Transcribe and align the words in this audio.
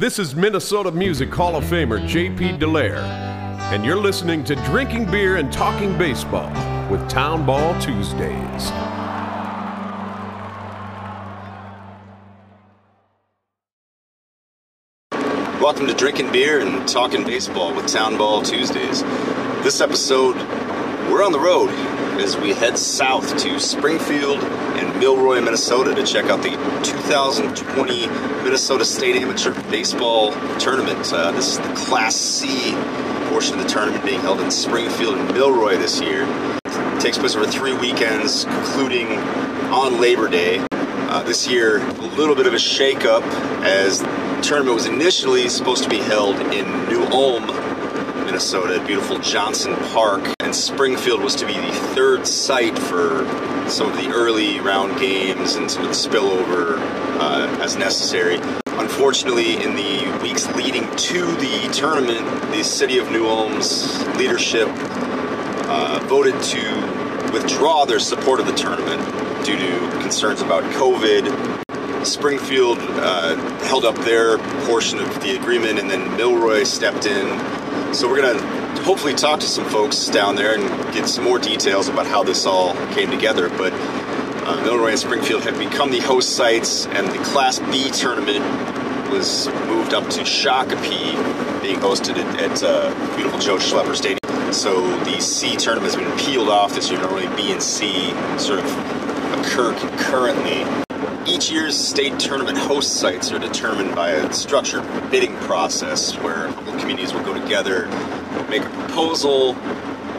This 0.00 0.18
is 0.18 0.34
Minnesota 0.34 0.90
Music 0.90 1.28
Hall 1.28 1.56
of 1.56 1.64
Famer 1.64 2.08
J.P. 2.08 2.52
Dallaire, 2.52 3.02
and 3.70 3.84
you're 3.84 4.00
listening 4.00 4.42
to 4.44 4.54
Drinking 4.64 5.04
Beer 5.04 5.36
and 5.36 5.52
Talking 5.52 5.98
Baseball 5.98 6.48
with 6.90 7.06
Town 7.10 7.44
Ball 7.44 7.78
Tuesdays. 7.82 8.70
Welcome 15.60 15.86
to 15.86 15.92
Drinking 15.92 16.32
Beer 16.32 16.60
and 16.60 16.88
Talking 16.88 17.22
Baseball 17.22 17.74
with 17.74 17.86
Town 17.86 18.16
Ball 18.16 18.40
Tuesdays. 18.40 19.02
This 19.62 19.82
episode, 19.82 20.36
we're 21.12 21.22
on 21.22 21.32
the 21.32 21.38
road 21.38 21.68
as 22.18 22.38
we 22.38 22.54
head 22.54 22.78
south 22.78 23.36
to 23.36 23.60
Springfield 23.60 24.40
Milroy, 25.00 25.40
Minnesota 25.40 25.94
to 25.94 26.04
check 26.04 26.26
out 26.26 26.42
the 26.42 26.50
2020 26.84 28.06
Minnesota 28.44 28.84
State 28.84 29.16
Amateur 29.16 29.50
Baseball 29.70 30.30
Tournament. 30.58 31.10
Uh, 31.10 31.30
this 31.30 31.52
is 31.52 31.58
the 31.58 31.72
Class 31.72 32.14
C 32.14 32.74
portion 33.30 33.58
of 33.58 33.62
the 33.62 33.68
tournament 33.68 34.04
being 34.04 34.20
held 34.20 34.42
in 34.42 34.50
Springfield 34.50 35.16
and 35.16 35.32
Milroy 35.32 35.78
this 35.78 36.02
year. 36.02 36.26
It 36.66 37.00
takes 37.00 37.16
place 37.16 37.34
over 37.34 37.46
three 37.46 37.72
weekends, 37.72 38.44
concluding 38.44 39.16
on 39.72 40.02
Labor 40.02 40.28
Day. 40.28 40.58
Uh, 40.70 41.22
this 41.22 41.48
year, 41.48 41.78
a 41.78 42.06
little 42.18 42.34
bit 42.34 42.46
of 42.46 42.52
a 42.52 42.58
shakeup 42.58 43.22
as 43.64 44.00
the 44.00 44.40
tournament 44.42 44.74
was 44.74 44.84
initially 44.84 45.48
supposed 45.48 45.82
to 45.82 45.88
be 45.88 46.00
held 46.00 46.36
in 46.52 46.66
New 46.90 47.02
Ulm, 47.06 47.46
Minnesota, 48.26 48.84
beautiful 48.86 49.18
Johnson 49.18 49.74
Park, 49.94 50.28
and 50.40 50.54
Springfield 50.54 51.22
was 51.22 51.34
to 51.36 51.46
be 51.46 51.54
the 51.54 51.72
third 51.94 52.26
site 52.26 52.78
for 52.78 53.24
some 53.70 53.88
of 53.90 53.96
the 53.96 54.10
early 54.10 54.58
round 54.60 54.98
games 54.98 55.54
and 55.54 55.70
some 55.70 55.84
of 55.84 55.88
the 55.88 55.94
spillover 55.94 56.76
uh, 57.20 57.58
as 57.60 57.76
necessary. 57.76 58.40
Unfortunately, 58.66 59.62
in 59.62 59.76
the 59.76 60.18
weeks 60.22 60.48
leading 60.56 60.84
to 60.96 61.24
the 61.36 61.70
tournament, 61.72 62.20
the 62.50 62.64
city 62.64 62.98
of 62.98 63.10
New 63.12 63.28
Ulm's 63.28 64.04
leadership 64.16 64.68
uh, 65.68 66.00
voted 66.08 66.40
to 66.42 67.30
withdraw 67.32 67.84
their 67.84 68.00
support 68.00 68.40
of 68.40 68.46
the 68.46 68.54
tournament 68.54 69.00
due 69.44 69.56
to 69.56 69.98
concerns 70.00 70.40
about 70.42 70.64
COVID. 70.74 72.04
Springfield 72.04 72.78
uh, 72.80 73.36
held 73.64 73.84
up 73.84 73.94
their 74.04 74.38
portion 74.66 74.98
of 74.98 75.20
the 75.20 75.36
agreement, 75.36 75.78
and 75.78 75.88
then 75.88 76.16
Milroy 76.16 76.64
stepped 76.64 77.06
in. 77.06 77.94
So 77.94 78.08
we're 78.08 78.20
going 78.20 78.36
to 78.36 78.59
hopefully 78.82 79.14
talk 79.14 79.40
to 79.40 79.46
some 79.46 79.64
folks 79.66 80.06
down 80.06 80.36
there 80.36 80.54
and 80.54 80.94
get 80.94 81.08
some 81.08 81.24
more 81.24 81.38
details 81.38 81.88
about 81.88 82.06
how 82.06 82.22
this 82.22 82.46
all 82.46 82.74
came 82.92 83.10
together. 83.10 83.48
But 83.48 83.72
uh, 83.72 84.60
Milroy 84.64 84.90
and 84.90 84.98
Springfield 84.98 85.42
have 85.44 85.58
become 85.58 85.90
the 85.90 86.00
host 86.00 86.36
sites, 86.36 86.86
and 86.86 87.06
the 87.08 87.18
Class 87.24 87.58
B 87.58 87.90
tournament 87.90 88.44
was 89.10 89.48
moved 89.66 89.92
up 89.92 90.08
to 90.10 90.20
Shakopee, 90.20 91.62
being 91.62 91.78
hosted 91.78 92.16
at, 92.16 92.40
at 92.40 92.62
uh, 92.62 93.16
beautiful 93.16 93.38
Joe 93.38 93.56
Schleper 93.56 93.94
Stadium. 93.94 94.52
So 94.52 94.86
the 95.04 95.20
C 95.20 95.56
tournament 95.56 95.94
has 95.94 96.02
been 96.02 96.18
peeled 96.18 96.48
off 96.48 96.74
this 96.74 96.90
year. 96.90 97.00
Normally 97.00 97.28
B 97.36 97.52
and 97.52 97.62
C 97.62 98.10
sort 98.38 98.60
of 98.60 98.66
occur 99.38 99.78
concurrently. 99.78 100.64
Each 101.26 101.50
year's 101.50 101.78
state 101.78 102.18
tournament 102.18 102.58
host 102.58 102.96
sites 102.96 103.30
are 103.30 103.38
determined 103.38 103.94
by 103.94 104.10
a 104.10 104.32
structured 104.32 104.84
bidding 105.10 105.36
process 105.38 106.16
where 106.18 106.52
communities 106.78 107.12
will 107.12 107.22
go 107.22 107.34
together, 107.34 107.86
make 108.50 108.62
a 108.64 108.70
proposal 108.70 109.54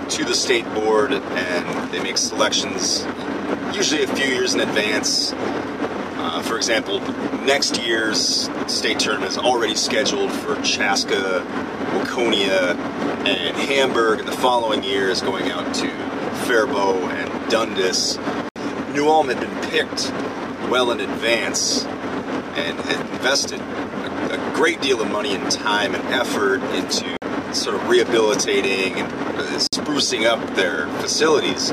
to 0.08 0.24
the 0.24 0.34
state 0.34 0.66
board, 0.74 1.12
and 1.12 1.92
they 1.92 2.02
make 2.02 2.18
selections 2.18 3.06
usually 3.74 4.04
a 4.04 4.08
few 4.08 4.26
years 4.26 4.54
in 4.54 4.62
advance. 4.62 5.34
Uh, 5.34 6.42
for 6.42 6.56
example, 6.56 7.02
next 7.46 7.78
year's 7.82 8.50
state 8.68 9.00
tournament 9.00 9.30
is 9.30 9.38
already 9.38 9.76
scheduled 9.76 10.32
for 10.32 10.56
Chaska, 10.62 11.46
Waconia, 11.92 12.76
and 13.26 13.58
Hamburg, 13.58 14.20
and 14.20 14.28
the 14.28 14.38
following 14.38 14.82
year 14.82 15.10
is 15.10 15.22
going 15.22 15.52
out 15.52 15.76
to 15.76 15.90
Faribault 16.46 17.04
and 17.12 17.52
Dundas. 17.52 18.18
New 18.94 19.10
Ulm 19.10 19.28
had 19.28 19.42
been 19.42 19.70
picked 19.70 20.10
well 20.70 20.92
in 20.92 21.02
advance 21.02 21.84
and 21.84 22.80
had 22.80 23.10
invested 23.12 23.60
a, 23.60 24.34
a, 24.34 24.56
great 24.56 24.82
deal 24.82 25.02
of 25.02 25.10
money 25.10 25.34
and 25.34 25.52
time 25.52 25.96
and 25.96 26.04
effort 26.14 26.62
into 26.76 27.21
sort 27.54 27.76
of 27.76 27.90
rehabilitating 27.90 28.94
and 28.94 29.12
sprucing 29.74 30.26
up 30.26 30.56
their 30.56 30.88
facilities. 31.00 31.68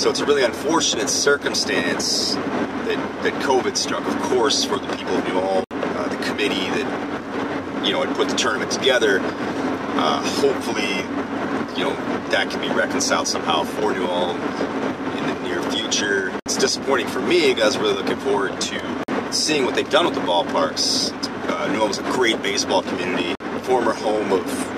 So 0.00 0.10
it's 0.10 0.20
a 0.20 0.26
really 0.26 0.44
unfortunate 0.44 1.08
circumstance 1.08 2.34
that, 2.34 3.22
that 3.22 3.32
COVID 3.42 3.76
struck, 3.76 4.06
of 4.06 4.16
course, 4.22 4.64
for 4.64 4.78
the 4.78 4.86
people 4.96 5.16
of 5.16 5.28
New 5.28 5.38
Ulm, 5.38 5.64
uh, 5.70 6.08
the 6.08 6.16
committee 6.24 6.68
that, 6.70 7.84
you 7.84 7.92
know, 7.92 8.02
had 8.02 8.14
put 8.16 8.28
the 8.28 8.34
tournament 8.34 8.70
together. 8.70 9.20
Uh, 9.20 10.22
hopefully, 10.40 10.96
you 11.78 11.84
know, 11.84 11.94
that 12.30 12.50
can 12.50 12.60
be 12.60 12.68
reconciled 12.74 13.28
somehow 13.28 13.62
for 13.62 13.92
New 13.92 14.06
Ulm 14.06 14.36
in 14.36 15.26
the 15.26 15.40
near 15.42 15.62
future. 15.70 16.32
It's 16.46 16.56
disappointing 16.56 17.06
for 17.06 17.20
me 17.20 17.52
I 17.52 17.66
was 17.66 17.78
really 17.78 17.94
looking 17.94 18.18
forward 18.18 18.60
to 18.60 19.04
seeing 19.32 19.64
what 19.64 19.74
they've 19.74 19.88
done 19.88 20.06
with 20.06 20.14
the 20.14 20.20
ballparks. 20.20 21.12
Uh, 21.48 21.72
New 21.72 21.80
Ulm 21.80 21.90
is 21.90 21.98
a 21.98 22.02
great 22.02 22.42
baseball 22.42 22.82
community, 22.82 23.34
former 23.62 23.92
home 23.92 24.32
of 24.32 24.73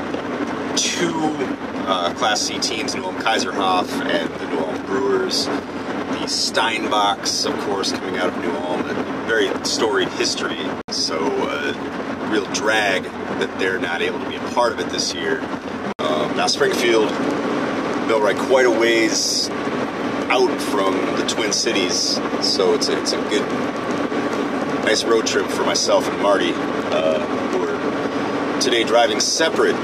two 0.96 1.36
uh, 1.86 2.14
Class 2.14 2.40
C 2.40 2.58
teams, 2.58 2.94
New 2.94 3.04
Ulm 3.04 3.16
Kaiserhof 3.16 3.86
and 4.06 4.32
the 4.40 4.46
New 4.48 4.58
Ulm 4.58 4.86
Brewers. 4.86 5.44
The 5.44 6.26
Steinbachs, 6.26 7.44
of 7.44 7.58
course, 7.66 7.92
coming 7.92 8.16
out 8.16 8.28
of 8.28 8.38
New 8.38 8.50
Ulm, 8.50 8.80
a 8.80 8.94
very 9.26 9.52
storied 9.64 10.08
history. 10.10 10.58
So, 10.88 11.18
uh, 11.18 12.28
real 12.32 12.50
drag 12.54 13.02
that 13.02 13.58
they're 13.58 13.78
not 13.78 14.00
able 14.00 14.18
to 14.20 14.28
be 14.28 14.36
a 14.36 14.50
part 14.54 14.72
of 14.72 14.80
it 14.80 14.88
this 14.88 15.12
year. 15.12 15.40
Um, 15.98 16.34
now, 16.34 16.46
Springfield, 16.46 17.10
Milroy, 18.08 18.34
quite 18.34 18.64
a 18.64 18.70
ways 18.70 19.50
out 20.30 20.58
from 20.62 20.94
the 20.94 21.26
Twin 21.28 21.52
Cities, 21.52 22.14
so 22.40 22.72
it's 22.72 22.88
a, 22.88 22.98
it's 23.00 23.12
a 23.12 23.20
good, 23.28 23.46
nice 24.84 25.04
road 25.04 25.26
trip 25.26 25.46
for 25.46 25.64
myself 25.64 26.08
and 26.08 26.22
Marty, 26.22 26.52
uh, 26.54 27.20
who 27.50 27.64
are 27.68 28.60
today 28.60 28.82
driving 28.82 29.20
separate. 29.20 29.76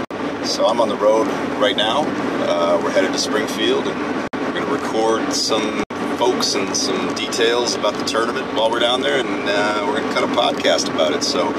So 0.45 0.67
I'm 0.67 0.81
on 0.81 0.89
the 0.89 0.97
road 0.97 1.27
right 1.61 1.77
now. 1.77 2.03
Uh, 2.03 2.81
we're 2.83 2.91
headed 2.91 3.13
to 3.13 3.19
Springfield, 3.19 3.87
and 3.87 4.23
we're 4.35 4.53
going 4.53 4.67
to 4.67 4.73
record 4.73 5.33
some 5.33 5.85
folks 6.19 6.55
and 6.55 6.77
some 6.77 7.15
details 7.15 7.75
about 7.77 7.95
the 7.95 8.05
tournament 8.05 8.53
while 8.55 8.71
we're 8.71 8.81
down 8.81 9.01
there, 9.01 9.21
and 9.21 9.49
uh, 9.49 9.85
we're 9.87 10.01
going 10.01 10.09
to 10.09 10.15
cut 10.15 10.25
a 10.25 10.27
podcast 10.27 10.93
about 10.93 11.13
it. 11.15 11.23
So 11.23 11.53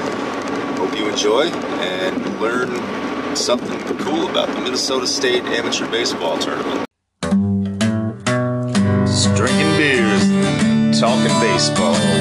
hope 0.76 0.96
you 0.96 1.08
enjoy 1.08 1.46
and 1.48 2.40
learn 2.40 3.34
something 3.34 3.80
cool 3.98 4.28
about 4.28 4.48
the 4.48 4.60
Minnesota 4.60 5.06
State 5.06 5.44
Amateur 5.44 5.90
Baseball 5.90 6.38
Tournament. 6.38 6.86
Just 9.06 9.34
drinking 9.34 9.76
beers, 9.76 11.00
talking 11.00 11.40
baseball. 11.40 12.13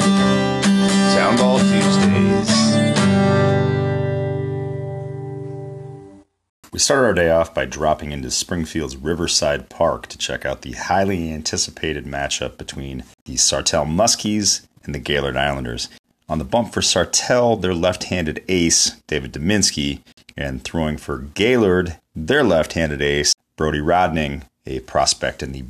Started 6.83 7.05
our 7.05 7.13
day 7.13 7.31
off 7.31 7.53
by 7.53 7.63
dropping 7.63 8.11
into 8.11 8.29
Springfield's 8.29 8.97
Riverside 8.97 9.69
Park 9.69 10.07
to 10.07 10.17
check 10.17 10.45
out 10.45 10.63
the 10.63 10.73
highly 10.73 11.31
anticipated 11.31 12.03
matchup 12.03 12.57
between 12.57 13.05
the 13.23 13.35
Sartell 13.35 13.87
Muskies 13.87 14.67
and 14.83 14.93
the 14.93 14.99
Gaylord 14.99 15.37
Islanders. 15.37 15.87
On 16.27 16.39
the 16.39 16.43
bump 16.43 16.73
for 16.73 16.81
Sartell, 16.81 17.61
their 17.61 17.73
left 17.73 18.05
handed 18.05 18.43
ace, 18.49 19.01
David 19.07 19.31
Dominski, 19.31 20.01
and 20.35 20.61
throwing 20.61 20.97
for 20.97 21.19
Gaylord, 21.19 21.99
their 22.13 22.43
left 22.43 22.73
handed 22.73 23.01
ace, 23.01 23.33
Brody 23.55 23.79
Rodning, 23.79 24.43
a 24.65 24.81
prospect 24.81 25.41
in 25.41 25.53
the 25.53 25.63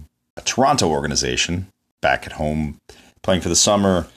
Toronto 0.46 0.90
organization, 0.90 1.68
back 2.02 2.25
at 2.25 2.34
home 2.34 2.79
playing 3.22 3.41
for 3.41 3.50
the 3.50 3.56
summer 3.56 4.07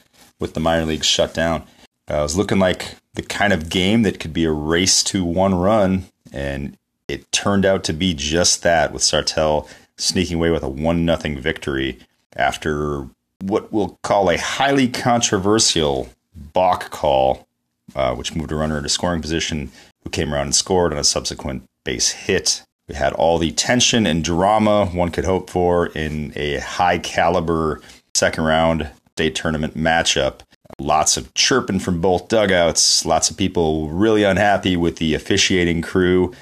with 0.40 0.54
the 0.54 0.60
minor 0.60 0.86
leagues 0.86 1.06
shut 1.06 1.34
down. 1.34 1.62
Uh, 2.10 2.20
it 2.20 2.22
was 2.22 2.38
looking 2.38 2.58
like 2.58 2.96
the 3.12 3.22
kind 3.22 3.52
of 3.52 3.68
game 3.68 4.00
that 4.00 4.18
could 4.18 4.32
be 4.32 4.44
a 4.44 4.50
race 4.50 5.02
to 5.02 5.26
one 5.26 5.54
run, 5.54 6.06
and 6.32 6.74
it 7.08 7.30
turned 7.32 7.64
out 7.64 7.84
to 7.84 7.92
be 7.92 8.14
just 8.14 8.62
that, 8.62 8.92
with 8.92 9.02
Sartell 9.02 9.68
sneaking 9.96 10.36
away 10.36 10.50
with 10.50 10.62
a 10.62 10.68
one 10.68 11.04
nothing 11.04 11.38
victory 11.38 11.98
after 12.34 13.08
what 13.40 13.72
we'll 13.72 13.98
call 14.02 14.30
a 14.30 14.36
highly 14.36 14.88
controversial 14.88 16.08
balk 16.34 16.90
call, 16.90 17.46
uh, 17.94 18.14
which 18.14 18.34
moved 18.34 18.52
a 18.52 18.56
runner 18.56 18.76
into 18.76 18.88
scoring 18.88 19.22
position, 19.22 19.70
who 20.02 20.10
came 20.10 20.32
around 20.32 20.46
and 20.46 20.54
scored 20.54 20.92
on 20.92 20.98
a 20.98 21.04
subsequent 21.04 21.64
base 21.84 22.10
hit. 22.10 22.62
We 22.88 22.94
had 22.94 23.12
all 23.14 23.38
the 23.38 23.50
tension 23.50 24.06
and 24.06 24.22
drama 24.22 24.86
one 24.86 25.10
could 25.10 25.24
hope 25.24 25.50
for 25.50 25.86
in 25.86 26.32
a 26.36 26.58
high 26.58 26.98
caliber 26.98 27.80
second 28.14 28.44
round 28.44 28.90
state 29.12 29.34
tournament 29.34 29.76
matchup. 29.76 30.40
Lots 30.78 31.16
of 31.16 31.32
chirping 31.34 31.78
from 31.78 32.00
both 32.00 32.28
dugouts, 32.28 33.06
lots 33.06 33.30
of 33.30 33.36
people 33.36 33.88
really 33.88 34.24
unhappy 34.24 34.76
with 34.76 34.96
the 34.96 35.14
officiating 35.14 35.80
crew. 35.80 36.32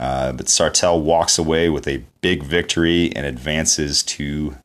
Uh, 0.00 0.32
but 0.32 0.46
Sartell 0.46 1.02
walks 1.02 1.38
away 1.38 1.68
with 1.68 1.86
a 1.86 2.02
big 2.22 2.42
victory 2.42 3.14
and 3.14 3.26
advances 3.26 4.02
to 4.04 4.56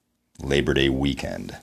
Labor 0.41 0.73
Day 0.73 0.87
weekend. 0.87 1.57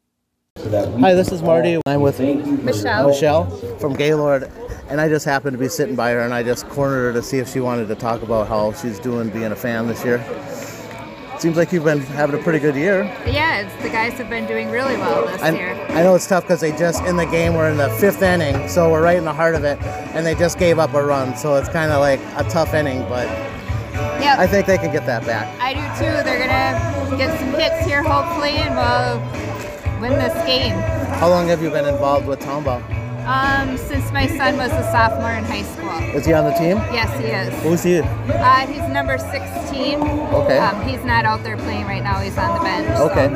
Hi, 0.58 1.14
this 1.14 1.32
is 1.32 1.42
Marty. 1.42 1.80
I'm 1.86 2.02
with 2.02 2.20
Michelle. 2.20 3.08
Michelle 3.08 3.46
from 3.78 3.94
Gaylord, 3.94 4.50
and 4.88 5.00
I 5.00 5.08
just 5.08 5.24
happened 5.24 5.54
to 5.54 5.58
be 5.58 5.68
sitting 5.68 5.96
by 5.96 6.10
her, 6.10 6.20
and 6.20 6.34
I 6.34 6.42
just 6.42 6.68
cornered 6.68 7.06
her 7.06 7.12
to 7.14 7.22
see 7.26 7.38
if 7.38 7.50
she 7.50 7.60
wanted 7.60 7.88
to 7.88 7.94
talk 7.94 8.20
about 8.20 8.46
how 8.46 8.74
she's 8.74 8.98
doing 8.98 9.30
being 9.30 9.52
a 9.52 9.56
fan 9.56 9.86
this 9.86 10.04
year. 10.04 10.22
Seems 11.38 11.56
like 11.56 11.72
you've 11.72 11.84
been 11.84 12.00
having 12.00 12.38
a 12.38 12.42
pretty 12.42 12.58
good 12.58 12.76
year. 12.76 13.04
Yeah, 13.26 13.62
it's, 13.62 13.82
the 13.82 13.88
guys 13.88 14.12
have 14.12 14.28
been 14.28 14.46
doing 14.46 14.70
really 14.70 14.98
well 14.98 15.26
this 15.26 15.40
I, 15.40 15.50
year. 15.50 15.72
I 15.88 16.02
know 16.02 16.14
it's 16.14 16.26
tough 16.26 16.44
because 16.44 16.60
they 16.60 16.76
just 16.76 17.02
in 17.04 17.16
the 17.16 17.24
game 17.24 17.54
we're 17.54 17.70
in 17.70 17.78
the 17.78 17.88
fifth 17.88 18.20
inning, 18.20 18.68
so 18.68 18.90
we're 18.90 19.02
right 19.02 19.16
in 19.16 19.24
the 19.24 19.32
heart 19.32 19.54
of 19.54 19.64
it, 19.64 19.80
and 19.82 20.26
they 20.26 20.34
just 20.34 20.58
gave 20.58 20.78
up 20.78 20.92
a 20.92 21.02
run, 21.02 21.34
so 21.34 21.56
it's 21.56 21.70
kind 21.70 21.90
of 21.90 22.00
like 22.00 22.20
a 22.36 22.44
tough 22.50 22.74
inning, 22.74 23.00
but 23.08 23.26
Yep, 24.22 24.38
I 24.38 24.46
think 24.46 24.66
they 24.66 24.78
can 24.78 24.92
get 24.92 25.04
that 25.06 25.26
back. 25.26 25.46
I 25.60 25.74
do 25.74 25.80
too. 25.98 26.12
They're 26.24 26.38
gonna 26.46 27.16
get 27.16 27.38
some 27.38 27.52
hits 27.54 27.84
here 27.86 28.02
hopefully, 28.02 28.56
and 28.56 28.74
we'll 28.76 30.00
win 30.00 30.12
this 30.18 30.34
game. 30.46 30.74
How 31.18 31.28
long 31.28 31.48
have 31.48 31.62
you 31.62 31.70
been 31.70 31.86
involved 31.86 32.26
with 32.26 32.40
town 32.40 32.64
ball? 32.64 32.82
Um, 33.26 33.76
since 33.78 34.10
my 34.12 34.26
son 34.26 34.56
was 34.56 34.72
a 34.72 34.82
sophomore 34.90 35.32
in 35.32 35.44
high 35.44 35.62
school. 35.62 35.90
Is 36.16 36.26
he 36.26 36.32
on 36.32 36.44
the 36.44 36.50
team? 36.52 36.76
Yes, 36.92 37.08
he 37.20 37.26
is. 37.26 37.62
Who's 37.62 37.82
he? 37.84 37.98
Uh, 38.00 38.66
he's 38.66 38.82
number 38.92 39.16
16. 39.16 40.02
Okay. 40.02 40.58
Um, 40.58 40.82
he's 40.88 41.04
not 41.04 41.24
out 41.24 41.42
there 41.44 41.56
playing 41.56 41.84
right 41.86 42.02
now. 42.02 42.18
He's 42.18 42.36
on 42.36 42.58
the 42.58 42.64
bench. 42.64 42.96
so- 42.96 43.10
Okay. 43.10 43.30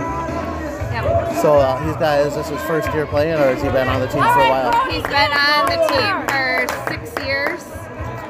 Yep. 0.93 1.37
So 1.43 1.59
uh, 1.59 1.79
he's 1.87 1.95
got 1.97 2.21
is 2.21 2.35
this 2.35 2.49
his 2.49 2.61
first 2.63 2.93
year 2.95 3.07
playing, 3.07 3.35
or 3.35 3.47
has 3.55 3.63
he 3.63 3.69
been 3.69 3.87
on 3.87 4.01
the 4.01 4.07
team 4.09 4.23
for 4.23 4.41
a 4.41 4.49
while? 4.49 4.73
He's 4.91 5.03
been 5.05 5.33
on 5.33 5.67
the 5.67 5.79
team 5.93 6.15
for 6.27 6.67
six 6.91 7.03
years. 7.25 7.26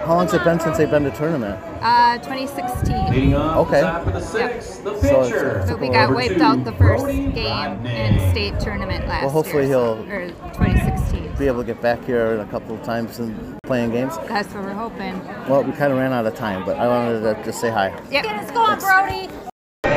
How 0.07 0.15
long's 0.15 0.33
it 0.35 0.45
been 0.45 0.61
since 0.61 0.79
they've 0.79 0.89
been 0.89 1.03
to 1.03 1.11
tournament? 1.11 1.59
Uh, 1.83 2.17
2016. 2.19 3.35
Okay. 3.35 3.81
Yep. 3.81 4.23
So 4.23 4.39
it's, 4.47 4.79
it's 4.79 5.69
But 5.69 5.81
we 5.81 5.89
got 5.89 6.15
wiped 6.15 6.41
out 6.41 6.63
the 6.65 6.71
first 6.73 7.07
game 7.07 7.85
in 7.87 8.31
state 8.31 8.61
tournament 8.61 9.09
last 9.09 9.23
Well, 9.23 9.31
hopefully 9.31 9.65
year. 9.65 9.73
he'll- 9.73 10.07
or 10.09 10.29
2016. 10.53 11.33
be 11.37 11.49
able 11.49 11.63
to 11.63 11.67
get 11.67 11.83
back 11.83 12.05
here 12.05 12.39
a 12.41 12.45
couple 12.47 12.77
of 12.77 12.85
times 12.85 13.19
and 13.19 13.59
playing 13.65 13.91
games. 13.91 14.17
That's 14.29 14.47
what 14.55 14.63
we're 14.63 14.75
hoping. 14.75 15.21
Well, 15.49 15.65
we 15.65 15.73
kind 15.73 15.93
of 15.93 15.99
ran 15.99 16.13
out 16.13 16.25
of 16.25 16.37
time, 16.37 16.65
but 16.65 16.77
I 16.79 16.87
wanted 16.87 17.23
to 17.23 17.43
just 17.45 17.61
say 17.61 17.71
hi. 17.71 17.89
Yep. 18.13 18.23
Get 18.23 18.37
us 18.45 18.51
going, 18.53 18.79
Brody. 18.79 19.29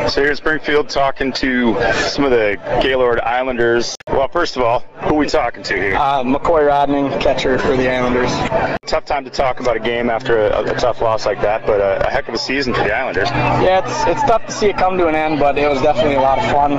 So 0.09 0.23
here's 0.23 0.39
Springfield, 0.39 0.89
talking 0.89 1.31
to 1.33 1.75
some 1.93 2.25
of 2.25 2.31
the 2.31 2.57
Gaylord 2.81 3.19
Islanders. 3.19 3.95
Well, 4.07 4.27
first 4.27 4.55
of 4.57 4.63
all, 4.63 4.79
who 5.03 5.09
are 5.09 5.17
we 5.19 5.27
talking 5.27 5.61
to 5.61 5.75
here? 5.75 5.95
Uh, 5.95 6.23
McCoy 6.23 6.67
Rodning, 6.67 7.21
catcher 7.21 7.59
for 7.59 7.77
the 7.77 7.87
Islanders. 7.87 8.78
Tough 8.89 9.05
time 9.05 9.23
to 9.23 9.29
talk 9.29 9.59
about 9.59 9.75
a 9.77 9.79
game 9.79 10.09
after 10.09 10.47
a, 10.47 10.71
a 10.71 10.75
tough 10.75 11.01
loss 11.01 11.25
like 11.25 11.39
that, 11.41 11.65
but 11.65 11.79
a, 11.79 12.07
a 12.07 12.09
heck 12.09 12.27
of 12.27 12.33
a 12.33 12.37
season 12.37 12.73
for 12.73 12.83
the 12.83 12.91
Islanders. 12.93 13.29
Yeah, 13.29 13.85
it's 13.85 14.07
it's 14.07 14.21
tough 14.27 14.45
to 14.47 14.51
see 14.51 14.67
it 14.67 14.77
come 14.77 14.97
to 14.97 15.07
an 15.07 15.15
end, 15.15 15.39
but 15.39 15.57
it 15.57 15.69
was 15.69 15.81
definitely 15.81 16.15
a 16.15 16.21
lot 16.21 16.39
of 16.39 16.45
fun 16.51 16.71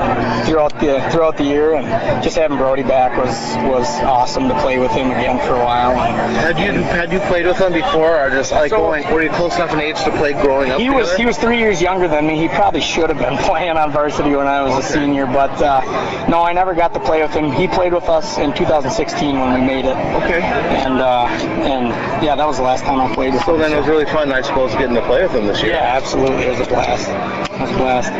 throughout 0.44 0.78
the 0.80 1.00
throughout 1.12 1.36
the 1.36 1.44
year, 1.44 1.74
and 1.74 1.86
just 2.22 2.36
having 2.36 2.58
Brody 2.58 2.82
back 2.82 3.16
was 3.16 3.30
was 3.70 3.86
awesome 4.02 4.48
to 4.48 4.58
play 4.60 4.78
with 4.78 4.90
him 4.90 5.10
again 5.10 5.38
for 5.46 5.54
a 5.54 5.64
while. 5.64 5.94
Had 5.94 6.58
you 6.58 6.72
had 6.82 7.12
you 7.12 7.20
played 7.20 7.46
with 7.46 7.58
him 7.58 7.72
before, 7.72 8.18
or 8.26 8.30
just 8.30 8.50
like 8.52 8.70
So- 8.70 8.78
going? 8.78 9.08
Were 9.12 9.22
you 9.22 9.30
close 9.30 9.54
enough 9.56 9.72
in 9.72 9.80
age 9.80 10.02
to 10.04 10.10
play 10.16 10.32
growing 10.32 10.70
up? 10.72 10.80
He 10.80 10.90
was 10.90 11.06
together? 11.10 11.18
he 11.22 11.26
was 11.26 11.38
three 11.38 11.58
years 11.58 11.80
younger 11.80 12.08
than 12.08 12.26
me. 12.26 12.36
He 12.36 12.48
probably 12.48 12.80
should 12.80 13.08
have 13.08 13.18
been 13.18 13.36
playing 13.48 13.76
on 13.76 13.92
varsity 13.92 14.34
when 14.34 14.46
I 14.48 14.62
was 14.62 14.84
a 14.84 14.88
senior, 14.88 15.26
but 15.26 15.50
uh, 15.62 16.26
no, 16.28 16.42
I 16.42 16.52
never 16.52 16.74
got 16.74 16.92
to 16.94 17.00
play 17.00 17.22
with 17.22 17.32
him. 17.32 17.52
He 17.52 17.68
played 17.68 17.92
with 17.92 18.08
us 18.08 18.38
in 18.38 18.52
2016 18.54 19.38
when 19.38 19.60
we 19.60 19.66
made 19.66 19.84
it. 19.84 19.96
Okay. 20.24 20.40
And 20.42 20.98
uh, 20.98 21.26
and 21.60 21.99
yeah, 22.22 22.34
that 22.36 22.46
was 22.46 22.56
the 22.58 22.62
last 22.62 22.84
time 22.84 23.00
I 23.00 23.14
played 23.14 23.32
with 23.34 23.44
So 23.44 23.54
him. 23.54 23.60
then 23.60 23.72
it 23.72 23.76
was 23.78 23.86
really 23.88 24.04
fun, 24.06 24.32
I 24.32 24.42
suppose, 24.42 24.72
getting 24.72 24.94
to 24.94 25.02
play 25.06 25.22
with 25.22 25.32
him 25.34 25.46
this 25.46 25.62
year. 25.62 25.72
yeah, 25.72 25.96
absolutely, 25.96 26.44
it 26.44 26.50
was 26.58 26.60
a 26.66 26.70
blast. 26.70 27.08
It 27.08 27.60
was 27.60 27.70
a 27.70 27.76
blast. 27.76 28.12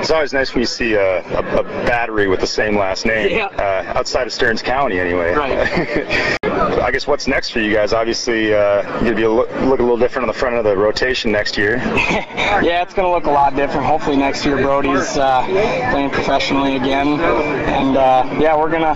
It's 0.00 0.10
always 0.10 0.32
nice 0.32 0.54
when 0.54 0.60
you 0.62 0.66
see 0.66 0.94
a, 0.94 1.20
a, 1.36 1.58
a 1.58 1.62
battery 1.62 2.26
with 2.28 2.40
the 2.40 2.46
same 2.46 2.76
last 2.76 3.04
name, 3.06 3.36
Yeah. 3.36 3.46
uh, 3.46 3.98
outside 3.98 4.26
of 4.26 4.32
Stearns 4.32 4.62
County 4.62 4.98
anyway. 4.98 5.32
Right. 5.32 6.38
I 6.78 6.90
guess 6.90 7.06
what's 7.06 7.26
next 7.26 7.50
for 7.50 7.60
you 7.60 7.74
guys? 7.74 7.92
Obviously, 7.92 8.54
uh, 8.54 8.82
you're 8.82 8.82
going 9.00 9.04
to 9.06 9.14
be 9.14 9.22
a 9.22 9.30
look, 9.30 9.50
look 9.62 9.80
a 9.80 9.82
little 9.82 9.98
different 9.98 10.28
on 10.28 10.32
the 10.32 10.38
front 10.38 10.56
of 10.56 10.64
the 10.64 10.76
rotation 10.76 11.32
next 11.32 11.56
year. 11.56 11.76
Yeah, 12.50 12.82
it's 12.82 12.92
going 12.92 13.06
to 13.06 13.10
look 13.12 13.24
a 13.26 13.30
lot 13.30 13.54
different. 13.54 13.86
Hopefully 13.86 14.16
next 14.16 14.44
year 14.44 14.56
Brody's 14.56 15.16
uh, 15.16 15.44
playing 15.92 16.10
professionally 16.10 16.74
again, 16.76 17.06
and 17.20 17.96
uh, 17.96 18.26
yeah, 18.40 18.56
we're 18.58 18.68
gonna 18.70 18.92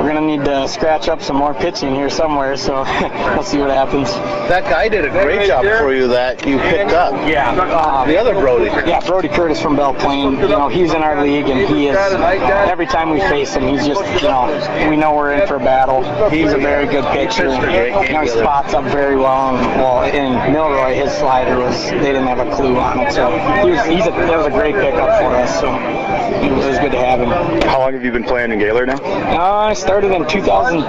we're 0.00 0.08
gonna 0.08 0.20
need 0.24 0.44
to 0.44 0.66
scratch 0.68 1.08
up 1.08 1.20
some 1.20 1.36
more 1.36 1.52
pitching 1.54 1.92
here 1.92 2.08
somewhere. 2.08 2.56
So 2.56 2.84
we'll 3.34 3.42
see 3.42 3.58
what 3.58 3.70
happens. 3.70 4.10
That 4.48 4.62
guy 4.70 4.88
did 4.88 5.04
a 5.04 5.10
great 5.10 5.48
job 5.48 5.64
for 5.80 5.92
you 5.92 6.06
that 6.08 6.46
you 6.46 6.58
picked 6.58 6.92
up. 6.92 7.12
Yeah, 7.28 7.50
uh, 7.50 8.06
The 8.06 8.16
other 8.16 8.32
Brody. 8.34 8.66
yeah, 8.88 9.00
Brody 9.04 9.28
Curtis 9.28 9.60
from 9.60 9.74
Belle 9.74 9.94
Plaine. 9.94 10.38
You 10.38 10.48
know, 10.48 10.68
he's 10.68 10.94
in 10.94 11.02
our 11.02 11.20
league, 11.20 11.48
and 11.48 11.68
he 11.68 11.88
is. 11.88 11.96
Every 11.96 12.86
time 12.86 13.10
we 13.10 13.18
face 13.20 13.54
him, 13.54 13.66
he's 13.66 13.84
just 13.84 14.02
you 14.22 14.28
know 14.28 14.88
we 14.88 14.96
know 14.96 15.14
we're 15.16 15.32
in 15.34 15.48
for 15.48 15.56
a 15.56 15.60
battle. 15.60 16.02
He's 16.30 16.52
a 16.52 16.58
very 16.58 16.86
good 16.86 17.03
pitcher. 17.12 17.44
You 17.44 18.12
know, 18.12 18.22
he 18.22 18.28
spots 18.28 18.74
up 18.74 18.84
very 18.84 19.16
well. 19.16 19.56
And, 19.56 19.66
well, 19.80 20.02
in 20.04 20.52
Milroy, 20.52 20.94
his 20.94 21.12
slider 21.12 21.58
was 21.58 21.90
they 21.90 21.98
didn't 21.98 22.26
have 22.26 22.38
a 22.38 22.54
clue 22.54 22.76
on 22.76 23.00
it, 23.00 23.12
so 23.12 23.30
he 23.64 23.70
was 23.70 23.84
he's 23.86 24.06
a 24.06 24.10
that 24.10 24.36
was 24.36 24.46
a 24.46 24.50
great 24.50 24.74
pickup 24.74 25.20
for 25.20 25.34
us. 25.36 25.60
So 25.60 25.70
it 26.14 26.50
was, 26.52 26.78
good 26.78 26.92
to 26.92 26.98
have 26.98 27.20
him. 27.20 27.28
How 27.62 27.80
long 27.80 27.92
have 27.92 28.04
you 28.04 28.12
been 28.12 28.24
playing 28.24 28.52
in 28.52 28.58
Gaylord 28.58 28.88
now? 28.88 28.98
Uh, 29.02 29.68
I 29.68 29.74
started 29.74 30.12
in 30.12 30.26
2000. 30.26 30.82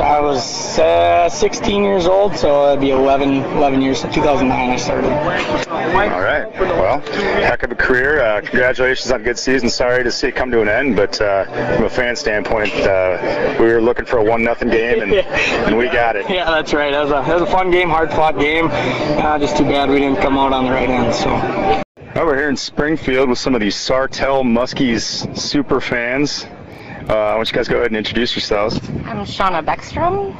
I 0.00 0.20
was 0.20 0.78
uh, 0.78 1.28
16 1.28 1.82
years 1.82 2.06
old, 2.06 2.36
so 2.36 2.68
it'd 2.68 2.80
be 2.80 2.90
11, 2.90 3.34
11 3.34 3.82
years. 3.82 4.02
2009 4.02 4.70
I 4.70 4.76
started. 4.76 5.10
All 5.10 6.20
right. 6.20 6.50
Well, 6.58 7.00
heck 7.00 7.62
of 7.62 7.72
a 7.72 7.74
career. 7.74 8.20
Uh, 8.22 8.40
congratulations 8.40 9.10
on 9.10 9.20
a 9.20 9.24
good 9.24 9.38
season. 9.38 9.68
Sorry 9.68 10.04
to 10.04 10.10
see 10.10 10.28
it 10.28 10.36
come 10.36 10.50
to 10.52 10.62
an 10.62 10.68
end, 10.68 10.96
but 10.96 11.20
uh, 11.20 11.44
from 11.76 11.84
a 11.84 11.90
fan 11.90 12.16
standpoint, 12.16 12.72
uh, 12.74 13.56
we 13.58 13.66
were 13.66 13.80
looking 13.80 14.04
for 14.04 14.18
a 14.18 14.24
one 14.24 14.42
nothing 14.42 14.70
game, 14.70 15.02
and, 15.02 15.12
and 15.66 15.76
we 15.76 15.86
got 15.86 16.16
it. 16.16 16.28
Yeah, 16.28 16.44
that's 16.50 16.72
right. 16.72 16.92
That 16.92 17.02
was 17.02 17.10
a, 17.10 17.28
that 17.28 17.40
was 17.40 17.42
a 17.42 17.52
fun 17.52 17.70
game, 17.70 17.88
hard 17.88 18.10
fought 18.10 18.38
game. 18.38 18.68
Uh, 18.70 19.38
just 19.38 19.56
too 19.56 19.64
bad 19.64 19.88
we 19.90 19.98
didn't 19.98 20.20
come 20.20 20.38
out 20.38 20.52
on 20.52 20.64
the 20.64 20.70
right 20.70 20.88
end. 20.88 21.14
So. 21.14 21.82
Well, 22.14 22.26
we're 22.26 22.36
here 22.38 22.48
in 22.48 22.56
Springfield 22.56 23.28
with 23.28 23.38
some 23.38 23.54
of 23.54 23.60
these 23.60 23.76
Sartell 23.76 24.42
Muskies 24.42 25.36
super 25.36 25.80
fans. 25.80 26.44
Uh, 26.44 27.04
why 27.06 27.34
don't 27.34 27.48
you 27.48 27.54
guys 27.54 27.66
to 27.66 27.72
go 27.72 27.76
ahead 27.78 27.90
and 27.90 27.96
introduce 27.96 28.34
yourselves? 28.34 28.76
I'm 29.04 29.24
Shauna 29.24 29.64
Beckstrom. 29.64 30.34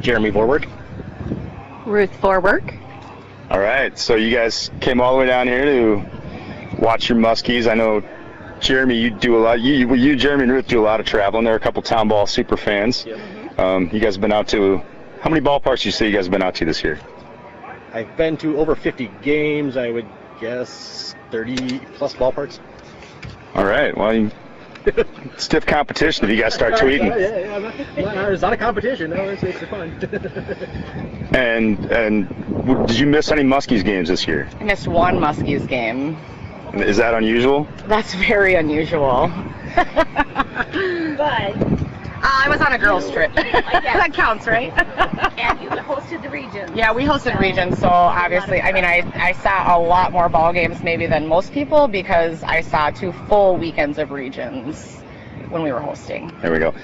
Jeremy 0.00 0.30
Vorward. 0.30 0.68
Ruth 1.86 2.10
Forwork. 2.20 2.76
All 3.50 3.60
right, 3.60 3.96
so 3.96 4.16
you 4.16 4.34
guys 4.34 4.70
came 4.80 5.00
all 5.00 5.14
the 5.14 5.20
way 5.20 5.26
down 5.26 5.46
here 5.46 5.64
to 5.64 6.76
watch 6.78 7.08
your 7.08 7.16
Muskies. 7.16 7.70
I 7.70 7.74
know, 7.74 8.02
Jeremy, 8.60 8.96
you 8.96 9.10
do 9.10 9.36
a 9.36 9.40
lot. 9.40 9.60
You, 9.60 9.94
you 9.94 10.16
Jeremy, 10.16 10.42
and 10.42 10.52
Ruth 10.52 10.66
do 10.66 10.80
a 10.80 10.84
lot 10.84 11.00
of 11.00 11.06
traveling. 11.06 11.44
There 11.44 11.54
are 11.54 11.56
a 11.56 11.60
couple 11.60 11.80
town 11.80 12.08
ball 12.08 12.26
super 12.26 12.56
fans. 12.56 13.06
Um, 13.56 13.88
you 13.92 14.00
guys 14.00 14.16
have 14.16 14.20
been 14.20 14.32
out 14.32 14.48
to 14.48 14.82
how 15.20 15.30
many 15.30 15.44
ballparks? 15.44 15.82
Do 15.82 15.88
you 15.88 15.92
say 15.92 16.06
you 16.08 16.12
guys 16.14 16.26
have 16.26 16.32
been 16.32 16.42
out 16.42 16.56
to 16.56 16.64
this 16.64 16.82
year? 16.84 16.98
I've 17.94 18.14
been 18.16 18.36
to 18.38 18.58
over 18.58 18.74
50 18.76 19.10
games. 19.22 19.76
I 19.76 19.90
would 19.90 20.06
guess 20.40 21.14
30 21.30 21.78
plus 21.94 22.14
ballparks. 22.14 22.58
All 23.54 23.64
right, 23.64 23.96
well, 23.96 24.14
you, 24.14 24.30
stiff 25.36 25.66
competition 25.66 26.24
if 26.24 26.30
you 26.30 26.40
guys 26.40 26.54
start 26.54 26.74
tweeting. 26.80 27.08
Yeah, 27.08 27.38
yeah, 27.38 27.72
yeah. 27.96 28.28
It's 28.30 28.42
not 28.42 28.52
a 28.52 28.56
competition. 28.56 29.10
No, 29.10 29.28
it's, 29.28 29.42
it's 29.42 29.58
fun. 29.70 29.98
And 31.30 31.78
and 31.92 32.86
did 32.86 32.98
you 32.98 33.06
miss 33.06 33.30
any 33.30 33.42
Muskies 33.42 33.84
games 33.84 34.08
this 34.08 34.26
year? 34.26 34.48
I 34.60 34.64
missed 34.64 34.88
one 34.88 35.16
Muskies 35.16 35.68
game. 35.68 36.16
Is 36.72 36.96
that 36.96 37.12
unusual? 37.12 37.68
That's 37.86 38.14
very 38.14 38.54
unusual. 38.54 39.30
but 39.76 41.54
uh, 42.22 42.44
I 42.44 42.48
was 42.48 42.60
on 42.60 42.72
a 42.72 42.78
girls' 42.78 43.10
trip. 43.10 43.32
that 43.34 44.12
counts, 44.12 44.46
right? 44.46 44.72
And 45.38 45.60
you 45.62 45.68
hosted 45.70 46.22
the 46.22 46.30
region. 46.30 46.76
yeah, 46.76 46.92
we 46.92 47.04
hosted 47.04 47.38
regions, 47.38 47.78
so 47.78 47.88
obviously, 47.88 48.60
I 48.60 48.72
mean, 48.72 48.84
I, 48.84 49.08
I 49.14 49.32
saw 49.32 49.76
a 49.76 49.78
lot 49.78 50.12
more 50.12 50.28
ball 50.28 50.52
games 50.52 50.82
maybe 50.82 51.06
than 51.06 51.28
most 51.28 51.52
people 51.52 51.86
because 51.86 52.42
I 52.42 52.60
saw 52.60 52.90
two 52.90 53.12
full 53.28 53.56
weekends 53.56 53.98
of 53.98 54.10
regions 54.10 54.96
when 55.48 55.62
we 55.62 55.70
were 55.72 55.80
hosting. 55.80 56.36
There 56.42 56.50
we 56.50 56.58
go. 56.58 56.74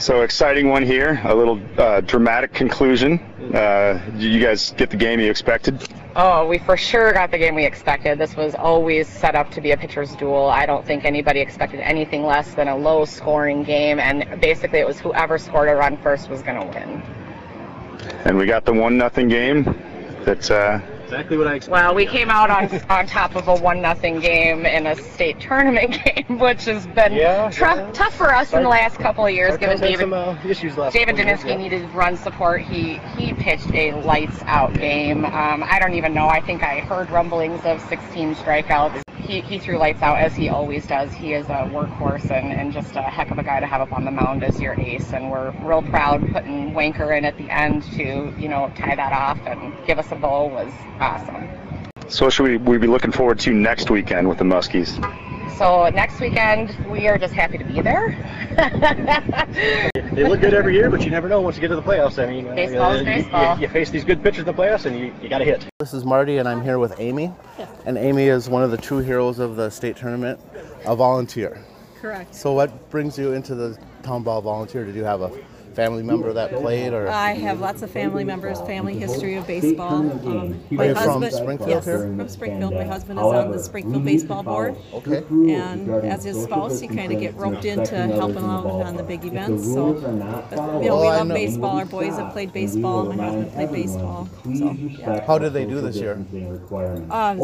So 0.00 0.22
exciting 0.22 0.70
one 0.70 0.82
here. 0.82 1.20
A 1.24 1.34
little 1.34 1.60
uh, 1.76 2.00
dramatic 2.00 2.54
conclusion. 2.54 3.18
Uh, 3.54 4.02
did 4.12 4.32
you 4.32 4.42
guys 4.42 4.72
get 4.78 4.88
the 4.88 4.96
game 4.96 5.20
you 5.20 5.28
expected? 5.30 5.86
Oh, 6.16 6.48
we 6.48 6.56
for 6.56 6.78
sure 6.78 7.12
got 7.12 7.30
the 7.30 7.36
game 7.36 7.54
we 7.54 7.66
expected. 7.66 8.18
This 8.18 8.34
was 8.34 8.54
always 8.54 9.06
set 9.06 9.34
up 9.34 9.50
to 9.50 9.60
be 9.60 9.72
a 9.72 9.76
pitcher's 9.76 10.16
duel. 10.16 10.48
I 10.48 10.64
don't 10.64 10.86
think 10.86 11.04
anybody 11.04 11.40
expected 11.40 11.80
anything 11.80 12.24
less 12.24 12.54
than 12.54 12.68
a 12.68 12.76
low 12.76 13.04
scoring 13.04 13.62
game, 13.62 14.00
and 14.00 14.40
basically 14.40 14.78
it 14.78 14.86
was 14.86 14.98
whoever 14.98 15.36
scored 15.36 15.68
a 15.68 15.74
run 15.74 15.98
first 15.98 16.30
was 16.30 16.40
going 16.40 16.58
to 16.58 16.78
win. 16.78 17.02
And 18.24 18.38
we 18.38 18.46
got 18.46 18.64
the 18.64 18.72
one 18.72 18.96
nothing 18.96 19.28
game. 19.28 19.64
That 20.24 20.50
uh, 20.50 20.80
exactly 21.10 21.36
what 21.36 21.48
I 21.48 21.54
expected. 21.56 21.72
Well, 21.72 21.94
we 21.94 22.06
came 22.06 22.30
out 22.30 22.50
on 22.50 22.68
on 22.90 23.06
top 23.06 23.34
of 23.34 23.48
a 23.48 23.56
one 23.56 23.82
nothing 23.82 24.20
game 24.20 24.64
in 24.64 24.86
a 24.86 24.94
state 24.94 25.40
tournament 25.40 25.98
game, 26.04 26.38
which 26.38 26.64
has 26.66 26.86
been 26.88 27.12
Yeah, 27.14 27.50
tough 27.52 27.78
yeah. 27.78 27.90
tough 27.92 28.14
for 28.14 28.32
us 28.32 28.52
in 28.52 28.62
the 28.62 28.68
last 28.68 28.96
couple 28.98 29.26
of 29.26 29.32
years, 29.32 29.58
given 29.58 29.78
David 29.80 30.00
some 30.00 30.12
uh, 30.12 30.36
issues 30.44 30.76
last 30.76 30.92
David 30.92 31.16
Daninsky 31.16 31.48
yeah. 31.50 31.56
needed 31.56 31.90
run 31.92 32.16
support. 32.16 32.62
He 32.62 32.98
he 33.16 33.32
pitched 33.32 33.70
a 33.74 33.92
lights 34.02 34.40
out 34.46 34.72
game. 34.74 35.24
Um, 35.24 35.64
I 35.64 35.78
don't 35.80 35.94
even 35.94 36.14
know. 36.14 36.28
I 36.28 36.40
think 36.40 36.62
I 36.62 36.80
heard 36.80 37.10
rumblings 37.10 37.64
of 37.64 37.80
16 37.82 38.36
strikeouts. 38.36 39.02
He, 39.30 39.40
he 39.42 39.58
threw 39.58 39.78
lights 39.78 40.02
out 40.02 40.18
as 40.18 40.34
he 40.34 40.48
always 40.48 40.86
does. 40.86 41.12
He 41.12 41.34
is 41.34 41.46
a 41.46 41.70
workhorse 41.70 42.30
and, 42.30 42.52
and 42.52 42.72
just 42.72 42.96
a 42.96 43.02
heck 43.02 43.30
of 43.30 43.38
a 43.38 43.44
guy 43.44 43.60
to 43.60 43.66
have 43.66 43.80
up 43.80 43.92
on 43.92 44.04
the 44.04 44.10
mound 44.10 44.42
as 44.42 44.60
your 44.60 44.78
ace. 44.80 45.12
And 45.12 45.30
we're 45.30 45.52
real 45.62 45.82
proud 45.82 46.20
putting 46.32 46.72
Wanker 46.72 47.16
in 47.16 47.24
at 47.24 47.36
the 47.38 47.48
end 47.48 47.84
to, 47.92 48.34
you 48.36 48.48
know, 48.48 48.72
tie 48.76 48.96
that 48.96 49.12
off 49.12 49.38
and 49.46 49.72
give 49.86 49.98
us 49.98 50.10
a 50.10 50.16
bowl 50.16 50.50
was 50.50 50.72
awesome. 50.98 51.48
So 52.08 52.26
what 52.26 52.34
should 52.34 52.42
we, 52.42 52.56
we 52.56 52.78
be 52.78 52.88
looking 52.88 53.12
forward 53.12 53.38
to 53.40 53.52
next 53.52 53.88
weekend 53.88 54.28
with 54.28 54.38
the 54.38 54.44
Muskies? 54.44 54.98
So 55.56 55.88
next 55.90 56.20
weekend, 56.20 56.74
we 56.88 57.06
are 57.06 57.18
just 57.18 57.34
happy 57.34 57.58
to 57.58 57.64
be 57.64 57.80
there. 57.82 58.16
They 60.12 60.24
look 60.28 60.40
good 60.40 60.54
every 60.54 60.74
year, 60.74 60.90
but 60.90 61.02
you 61.04 61.10
never 61.10 61.28
know 61.28 61.40
once 61.40 61.56
you 61.56 61.60
get 61.60 61.68
to 61.68 61.76
the 61.76 61.82
playoffs. 61.82 62.20
I 62.22 62.28
mean, 62.30 62.48
uh, 62.48 62.54
Baseball 62.54 62.92
is 62.92 63.00
you- 63.00 63.04
baseball. 63.06 63.56
You, 63.56 63.62
you 63.62 63.68
face 63.68 63.90
these 63.90 64.04
good 64.04 64.22
pitchers 64.22 64.40
in 64.40 64.44
the 64.46 64.52
playoffs, 64.54 64.86
and 64.86 64.98
you, 64.98 65.14
you 65.22 65.28
got 65.28 65.38
to 65.38 65.44
hit. 65.44 65.64
This 65.78 65.94
is 65.94 66.04
Marty, 66.04 66.38
and 66.38 66.48
I'm 66.48 66.62
here 66.62 66.78
with 66.78 66.98
Amy. 66.98 67.32
And 67.86 67.96
Amy 67.96 68.24
is 68.24 68.48
one 68.48 68.62
of 68.62 68.70
the 68.70 68.76
true 68.76 68.98
heroes 68.98 69.38
of 69.38 69.56
the 69.56 69.70
state 69.70 69.96
tournament, 69.96 70.40
a 70.84 70.96
volunteer. 70.96 71.62
Correct. 72.00 72.34
So, 72.34 72.52
what 72.52 72.90
brings 72.90 73.18
you 73.18 73.32
into 73.34 73.54
the 73.54 73.78
town 74.02 74.22
ball 74.22 74.40
volunteer? 74.42 74.84
Did 74.84 74.94
you 74.94 75.04
have 75.04 75.20
a 75.22 75.30
family 75.80 76.02
member 76.02 76.32
that 76.34 76.50
played, 76.50 76.92
or 76.92 77.08
I 77.08 77.32
have 77.32 77.60
lots 77.60 77.80
of 77.80 77.90
family 77.90 78.22
members, 78.22 78.60
family 78.62 78.98
history 78.98 79.36
of 79.36 79.46
baseball. 79.46 79.94
Um, 79.94 80.60
my 80.70 80.88
you 80.88 80.94
from 80.94 81.22
husband, 81.22 81.32
Springfield 81.32 81.70
yes, 81.70 81.84
here? 81.86 82.00
from 82.00 82.28
Springfield. 82.28 82.74
My 82.74 82.84
husband 82.84 83.18
is 83.18 83.24
on 83.24 83.50
the 83.50 83.58
Springfield 83.58 84.04
baseball 84.04 84.42
board. 84.42 84.76
Okay. 84.92 85.24
And 85.30 85.88
as 86.04 86.24
his 86.24 86.42
spouse, 86.42 86.82
you 86.82 86.88
kind 86.88 87.12
of 87.12 87.20
get 87.20 87.34
roped 87.34 87.64
into 87.64 87.96
helping 87.96 88.44
out 88.44 88.66
on 88.66 88.96
the 88.96 89.02
big 89.02 89.24
events. 89.24 89.64
So, 89.64 89.94
but, 90.50 90.82
you 90.82 90.88
know, 90.90 91.00
we 91.00 91.08
love 91.08 91.28
baseball. 91.28 91.78
Our 91.78 91.86
boys 91.86 92.16
have 92.16 92.32
played 92.32 92.52
baseball. 92.52 93.10
My 93.12 93.24
husband 93.24 93.52
played 93.52 93.72
baseball. 93.72 94.28
So, 94.54 94.72
yeah. 94.72 95.24
how 95.24 95.38
did 95.38 95.54
they 95.54 95.64
do 95.64 95.80
this 95.80 95.96
year? 95.96 96.12
Um, 97.10 97.40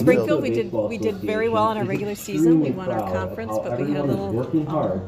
Springfield, 0.00 0.42
we 0.42 0.50
did 0.50 0.72
we 0.72 0.98
did 0.98 1.16
very 1.16 1.48
well 1.48 1.70
in 1.70 1.78
our 1.78 1.84
regular 1.84 2.16
season. 2.16 2.60
We 2.60 2.72
won 2.72 2.90
our 2.90 3.08
conference, 3.12 3.56
but 3.62 3.78
we 3.78 3.92
had 3.92 4.00
a 4.00 4.04
little. 4.04 4.28
Um, 4.68 5.00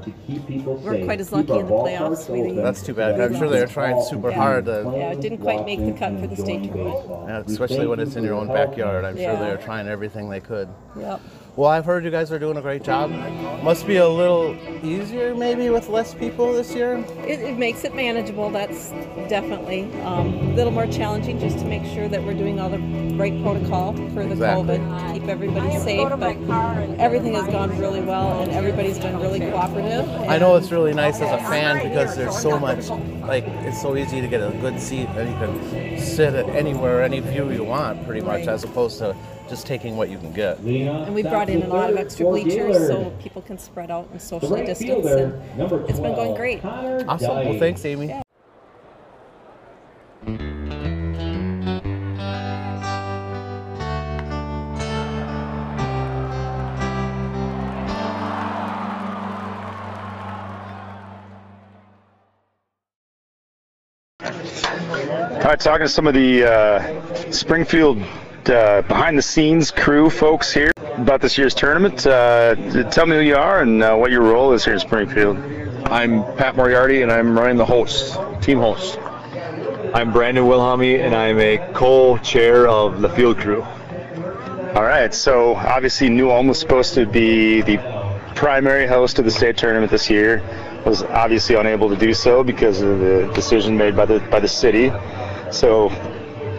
we're 0.85 0.99
not 0.99 1.05
quite 1.05 1.21
as 1.21 1.33
lucky 1.33 1.59
in 1.59 1.67
the 1.67 1.73
playoffs. 1.73 2.29
We, 2.31 2.60
That's 2.63 2.83
too 2.83 2.95
bad. 2.95 3.21
I'm 3.21 3.37
sure 3.37 3.49
they're 3.49 3.67
trying 3.67 4.03
super 4.03 4.31
Yeah. 4.31 4.37
hard 4.37 4.65
to, 4.67 4.93
Yeah, 4.97 5.13
it 5.13 5.21
didn't 5.21 5.39
quite 5.39 5.65
make 5.65 5.79
the 5.85 5.93
cut 5.93 6.19
for 6.21 6.27
the 6.27 6.37
state 6.37 6.65
tournament. 6.65 7.05
yeah, 7.29 7.43
especially 7.47 7.87
when 7.87 8.01
it's 8.01 8.17
in 8.17 8.25
your 8.25 8.35
own 8.35 8.49
backyard. 8.49 9.05
I'm 9.05 9.17
sure 9.17 9.37
they're 9.37 9.57
trying 9.57 9.89
everything 9.89 10.29
they 10.31 10.41
could. 10.41 10.69
Yep. 10.99 11.21
Well, 11.57 11.69
I've 11.69 11.85
heard 11.85 12.05
you 12.05 12.11
guys 12.11 12.31
are 12.33 12.39
doing 12.39 12.57
a 12.57 12.63
great 12.63 12.83
job. 12.85 13.11
Must 13.63 13.87
be 13.87 13.97
a 13.97 14.09
little 14.09 14.57
easier, 14.85 15.35
maybe, 15.35 15.69
with 15.69 15.89
less 15.89 16.15
people 16.15 16.53
this 16.53 16.75
year. 16.75 17.05
It, 17.27 17.41
it 17.41 17.59
makes 17.59 17.85
it 17.85 17.95
manageable. 17.95 18.51
That's 18.51 18.91
definitely 19.29 19.93
um, 20.03 20.29
a 20.33 20.55
little 20.55 20.73
more 20.73 20.87
challenging 20.87 21.39
just 21.41 21.59
to 21.59 21.65
make 21.65 21.85
sure 21.93 22.09
that 22.09 22.23
we're 22.25 22.35
doing 22.35 22.61
all 22.61 22.71
the 22.71 22.79
right 23.17 23.43
protocol 23.43 23.93
for 24.11 24.25
the 24.25 24.31
Exactly. 24.33 24.79
COVID 24.79 25.13
to 25.13 25.19
keep 25.21 25.29
everybody 25.29 25.77
safe. 25.79 26.09
But 26.09 26.37
everything 26.99 27.35
has 27.35 27.47
gone 27.49 27.77
really 27.79 28.01
well, 28.01 28.41
and 28.43 28.53
everybody's 28.53 28.99
been 28.99 29.19
really 29.19 29.41
cooperative. 29.41 30.09
I 30.31 30.39
know 30.39 30.57
it's 30.57 30.71
really 30.71 30.95
nice 30.95 31.21
as 31.21 31.33
a 31.33 31.45
fan 31.45 31.87
because 31.89 32.17
there's 32.17 32.39
so 32.39 32.59
much, 32.59 32.89
like, 33.27 33.45
it's 33.67 33.83
so 33.83 33.97
easy 33.97 34.21
to 34.21 34.29
get 34.29 34.41
a 34.41 34.57
good 34.61 34.81
seat 34.81 35.09
and 35.11 35.29
you 35.29 35.37
can 35.37 35.99
sit 35.99 36.35
at 36.35 36.49
anywhere, 36.51 37.03
any 37.03 37.21
view 37.21 37.51
you 37.51 37.65
want, 37.65 38.07
pretty 38.07 38.21
much, 38.21 38.31
Right. 38.47 38.49
as 38.49 38.65
opposed 38.65 38.99
to 38.99 39.17
just 39.51 39.67
taking 39.67 39.97
what 39.97 40.09
you 40.09 40.17
can 40.17 40.33
get. 40.33 40.59
And 40.61 41.13
we 41.15 41.23
brought 41.23 41.51
in 41.51 41.63
a 41.63 41.67
lot 41.69 41.91
of 41.91 41.97
extra 41.97 42.25
bleachers 42.25 42.87
so 42.87 43.11
people 43.21 43.43
can 43.43 43.59
spread 43.59 43.91
out 43.91 44.09
and 44.13 44.23
socially 44.23 44.65
distance. 44.65 45.05
And 45.07 45.35
it's 45.91 46.01
been 46.01 46.15
going 46.15 46.35
great. 46.37 46.65
Awesome. 46.65 47.29
Well, 47.29 47.59
thanks, 47.59 47.85
Amy. 47.85 48.13
All 65.41 65.57
right, 65.57 65.59
talking 65.59 65.87
to 65.87 65.89
some 65.89 66.07
of 66.07 66.15
the 66.15 66.45
uh, 66.45 67.33
Springfield 67.33 68.01
uh, 68.49 68.83
behind 68.83 69.19
the 69.19 69.23
scenes 69.23 69.71
crew 69.71 70.09
folks 70.09 70.53
here 70.53 70.71
about 70.97 71.21
this 71.21 71.37
year's 71.37 71.55
tournament. 71.55 72.07
Uh, 72.07 72.55
tell 72.91 73.07
me 73.07 73.17
who 73.17 73.23
you 73.23 73.37
are 73.37 73.61
and 73.61 73.83
uh, 73.83 73.97
what 73.97 74.11
your 74.11 74.23
role 74.23 74.53
is 74.53 74.65
here 74.65 74.75
in 74.75 74.81
Springfield. 74.81 75.37
I'm 75.87 76.23
Pat 76.37 76.57
Moriarty, 76.57 77.03
and 77.03 77.11
I'm 77.11 77.37
running 77.37 77.57
the 77.57 77.67
host, 77.67 78.19
team 78.41 78.59
host. 78.59 78.99
I'm 79.93 80.13
Brandon 80.13 80.45
Wilhelmy, 80.45 81.01
and 81.01 81.15
I'm 81.15 81.39
a 81.41 81.59
co-chair 81.75 82.69
of 82.69 83.01
the 83.01 83.09
field 83.09 83.39
crew. 83.39 83.63
All 83.63 84.85
right, 84.85 85.13
so 85.13 85.57
obviously 85.57 86.09
New 86.09 86.31
Ulm 86.31 86.47
was 86.47 86.61
supposed 86.61 86.95
to 86.95 87.07
be 87.07 87.61
the 87.63 87.79
primary 88.37 88.87
host 88.87 89.19
of 89.19 89.25
the 89.25 89.31
state 89.31 89.57
tournament 89.57 89.91
this 89.91 90.09
year. 90.09 90.43
Was 90.87 91.03
obviously 91.03 91.57
unable 91.57 91.91
to 91.91 91.97
do 91.97 92.15
so 92.15 92.43
because 92.43 92.81
of 92.81 93.01
the 93.01 93.31
decision 93.35 93.77
made 93.77 93.97
by 93.97 94.07
the 94.07 94.21
by 94.31 94.41
the 94.41 94.49
city. 94.49 94.93
So 95.51 95.91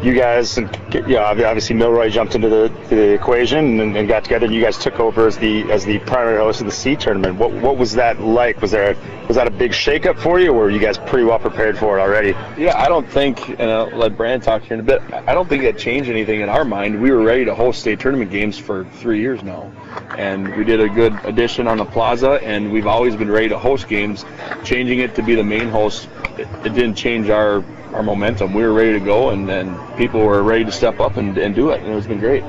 you 0.03 0.13
guys, 0.15 0.57
and 0.57 0.67
yeah, 1.07 1.23
obviously 1.23 1.75
Milroy 1.75 2.09
jumped 2.09 2.33
into 2.35 2.49
the, 2.49 2.71
the 2.89 3.13
equation 3.13 3.79
and, 3.79 3.95
and 3.95 4.07
got 4.07 4.23
together. 4.23 4.45
and 4.45 4.55
You 4.55 4.61
guys 4.61 4.77
took 4.77 4.99
over 4.99 5.27
as 5.27 5.37
the 5.37 5.71
as 5.71 5.85
the 5.85 5.99
primary 5.99 6.37
host 6.37 6.59
of 6.61 6.65
the 6.65 6.71
C 6.71 6.95
tournament. 6.95 7.37
What 7.37 7.51
what 7.51 7.77
was 7.77 7.93
that 7.93 8.19
like? 8.19 8.61
Was 8.61 8.71
there 8.71 8.95
was 9.27 9.35
that 9.37 9.47
a 9.47 9.51
big 9.51 9.71
shakeup 9.71 10.17
for 10.19 10.39
you, 10.39 10.51
or 10.51 10.63
were 10.63 10.69
you 10.69 10.79
guys 10.79 10.97
pretty 10.97 11.23
well 11.23 11.39
prepared 11.39 11.77
for 11.77 11.99
it 11.99 12.01
already? 12.01 12.29
Yeah, 12.59 12.77
I 12.77 12.89
don't 12.89 13.07
think, 13.07 13.47
and 13.59 13.69
I'll 13.69 13.89
let 13.89 14.17
Brandon 14.17 14.41
talk 14.41 14.63
here 14.63 14.73
in 14.73 14.79
a 14.79 14.83
bit. 14.83 15.01
I 15.13 15.33
don't 15.33 15.47
think 15.47 15.63
that 15.63 15.77
changed 15.77 16.09
anything 16.09 16.41
in 16.41 16.49
our 16.49 16.65
mind. 16.65 16.99
We 17.01 17.11
were 17.11 17.21
ready 17.21 17.45
to 17.45 17.53
host 17.53 17.79
state 17.79 17.99
tournament 17.99 18.31
games 18.31 18.57
for 18.57 18.85
three 18.95 19.19
years 19.21 19.43
now, 19.43 19.71
and 20.17 20.55
we 20.55 20.63
did 20.63 20.81
a 20.81 20.89
good 20.89 21.13
addition 21.23 21.67
on 21.67 21.77
the 21.77 21.85
plaza, 21.85 22.39
and 22.43 22.71
we've 22.71 22.87
always 22.87 23.15
been 23.15 23.31
ready 23.31 23.49
to 23.49 23.57
host 23.57 23.87
games. 23.87 24.25
Changing 24.63 24.99
it 24.99 25.15
to 25.15 25.21
be 25.21 25.35
the 25.35 25.43
main 25.43 25.69
host, 25.69 26.09
it, 26.37 26.47
it 26.65 26.73
didn't 26.73 26.95
change 26.95 27.29
our 27.29 27.63
our 27.93 28.03
momentum. 28.03 28.53
We 28.53 28.63
were 28.63 28.73
ready 28.73 28.93
to 28.93 28.99
go, 28.99 29.29
and 29.29 29.47
then 29.47 29.77
people 29.97 30.21
were 30.21 30.43
ready 30.43 30.65
to 30.65 30.71
step 30.71 30.99
up 30.99 31.17
and, 31.17 31.37
and 31.37 31.53
do 31.53 31.71
it, 31.71 31.81
and 31.81 31.93
it's 31.93 32.07
been 32.07 32.19
great. 32.19 32.43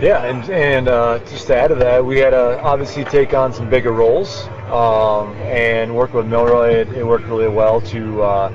Yeah, 0.00 0.24
and 0.24 0.50
and 0.50 0.88
uh, 0.88 1.20
just 1.20 1.46
to 1.46 1.56
add 1.56 1.68
to 1.68 1.74
that, 1.76 2.04
we 2.04 2.18
had 2.18 2.30
to 2.30 2.60
obviously 2.60 3.04
take 3.04 3.32
on 3.32 3.52
some 3.52 3.70
bigger 3.70 3.92
roles, 3.92 4.46
um, 4.70 5.32
and 5.36 5.94
work 5.94 6.12
with 6.12 6.26
Milroy. 6.26 6.74
It, 6.74 6.88
it 6.88 7.06
worked 7.06 7.26
really 7.26 7.48
well 7.48 7.80
to 7.80 8.22
uh, 8.22 8.52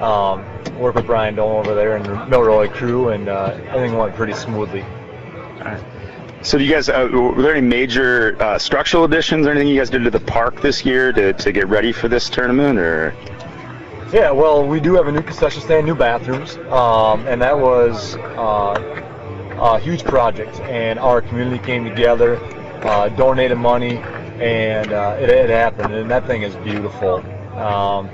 um, 0.00 0.78
work 0.78 0.94
with 0.94 1.06
Brian 1.06 1.34
Dole 1.34 1.58
over 1.58 1.74
there 1.74 1.96
and 1.96 2.04
the 2.04 2.26
Milroy 2.26 2.68
crew, 2.68 3.08
and 3.08 3.28
uh, 3.28 3.58
everything 3.68 3.96
went 3.96 4.14
pretty 4.14 4.34
smoothly. 4.34 4.84
So, 6.42 6.58
do 6.58 6.64
you 6.64 6.70
guys, 6.70 6.88
uh, 6.88 7.08
were 7.10 7.42
there 7.42 7.56
any 7.56 7.66
major 7.66 8.36
uh, 8.40 8.58
structural 8.58 9.04
additions 9.04 9.46
or 9.46 9.50
anything 9.50 9.68
you 9.68 9.80
guys 9.80 9.90
did 9.90 10.04
to 10.04 10.10
the 10.10 10.20
park 10.20 10.60
this 10.60 10.84
year 10.84 11.12
to, 11.12 11.32
to 11.32 11.52
get 11.52 11.66
ready 11.66 11.90
for 11.90 12.08
this 12.08 12.30
tournament, 12.30 12.78
or? 12.78 13.14
Yeah, 14.12 14.30
well, 14.30 14.64
we 14.64 14.78
do 14.78 14.94
have 14.94 15.08
a 15.08 15.12
new 15.12 15.22
concession 15.22 15.60
stand, 15.62 15.84
new 15.84 15.94
bathrooms, 15.96 16.56
um, 16.70 17.26
and 17.26 17.42
that 17.42 17.58
was 17.58 18.14
uh, 18.16 19.56
a 19.58 19.80
huge 19.80 20.04
project. 20.04 20.60
And 20.60 20.98
our 21.00 21.20
community 21.20 21.58
came 21.64 21.84
together, 21.84 22.36
uh, 22.84 23.08
donated 23.08 23.58
money, 23.58 23.96
and 24.38 24.92
uh, 24.92 25.16
it, 25.20 25.28
it 25.28 25.50
happened. 25.50 25.92
And 25.92 26.08
that 26.08 26.24
thing 26.24 26.42
is 26.42 26.54
beautiful. 26.56 27.16
Um, 27.58 28.08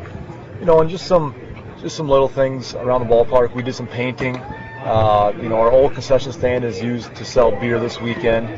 you 0.59 0.65
know, 0.65 0.81
and 0.81 0.89
just 0.89 1.07
some 1.07 1.35
just 1.79 1.95
some 1.95 2.09
little 2.09 2.29
things 2.29 2.75
around 2.75 3.07
the 3.07 3.15
ballpark. 3.15 3.55
We 3.55 3.63
did 3.63 3.75
some 3.75 3.89
painting. 3.89 4.37
Uh, 4.39 5.35
you 5.43 5.49
know, 5.51 5.57
our 5.57 5.71
old 5.71 5.93
concession 5.93 6.33
stand 6.33 6.65
is 6.65 6.81
used 6.83 7.15
to 7.17 7.25
sell 7.25 7.51
beer 7.51 7.79
this 7.79 8.01
weekend, 8.01 8.49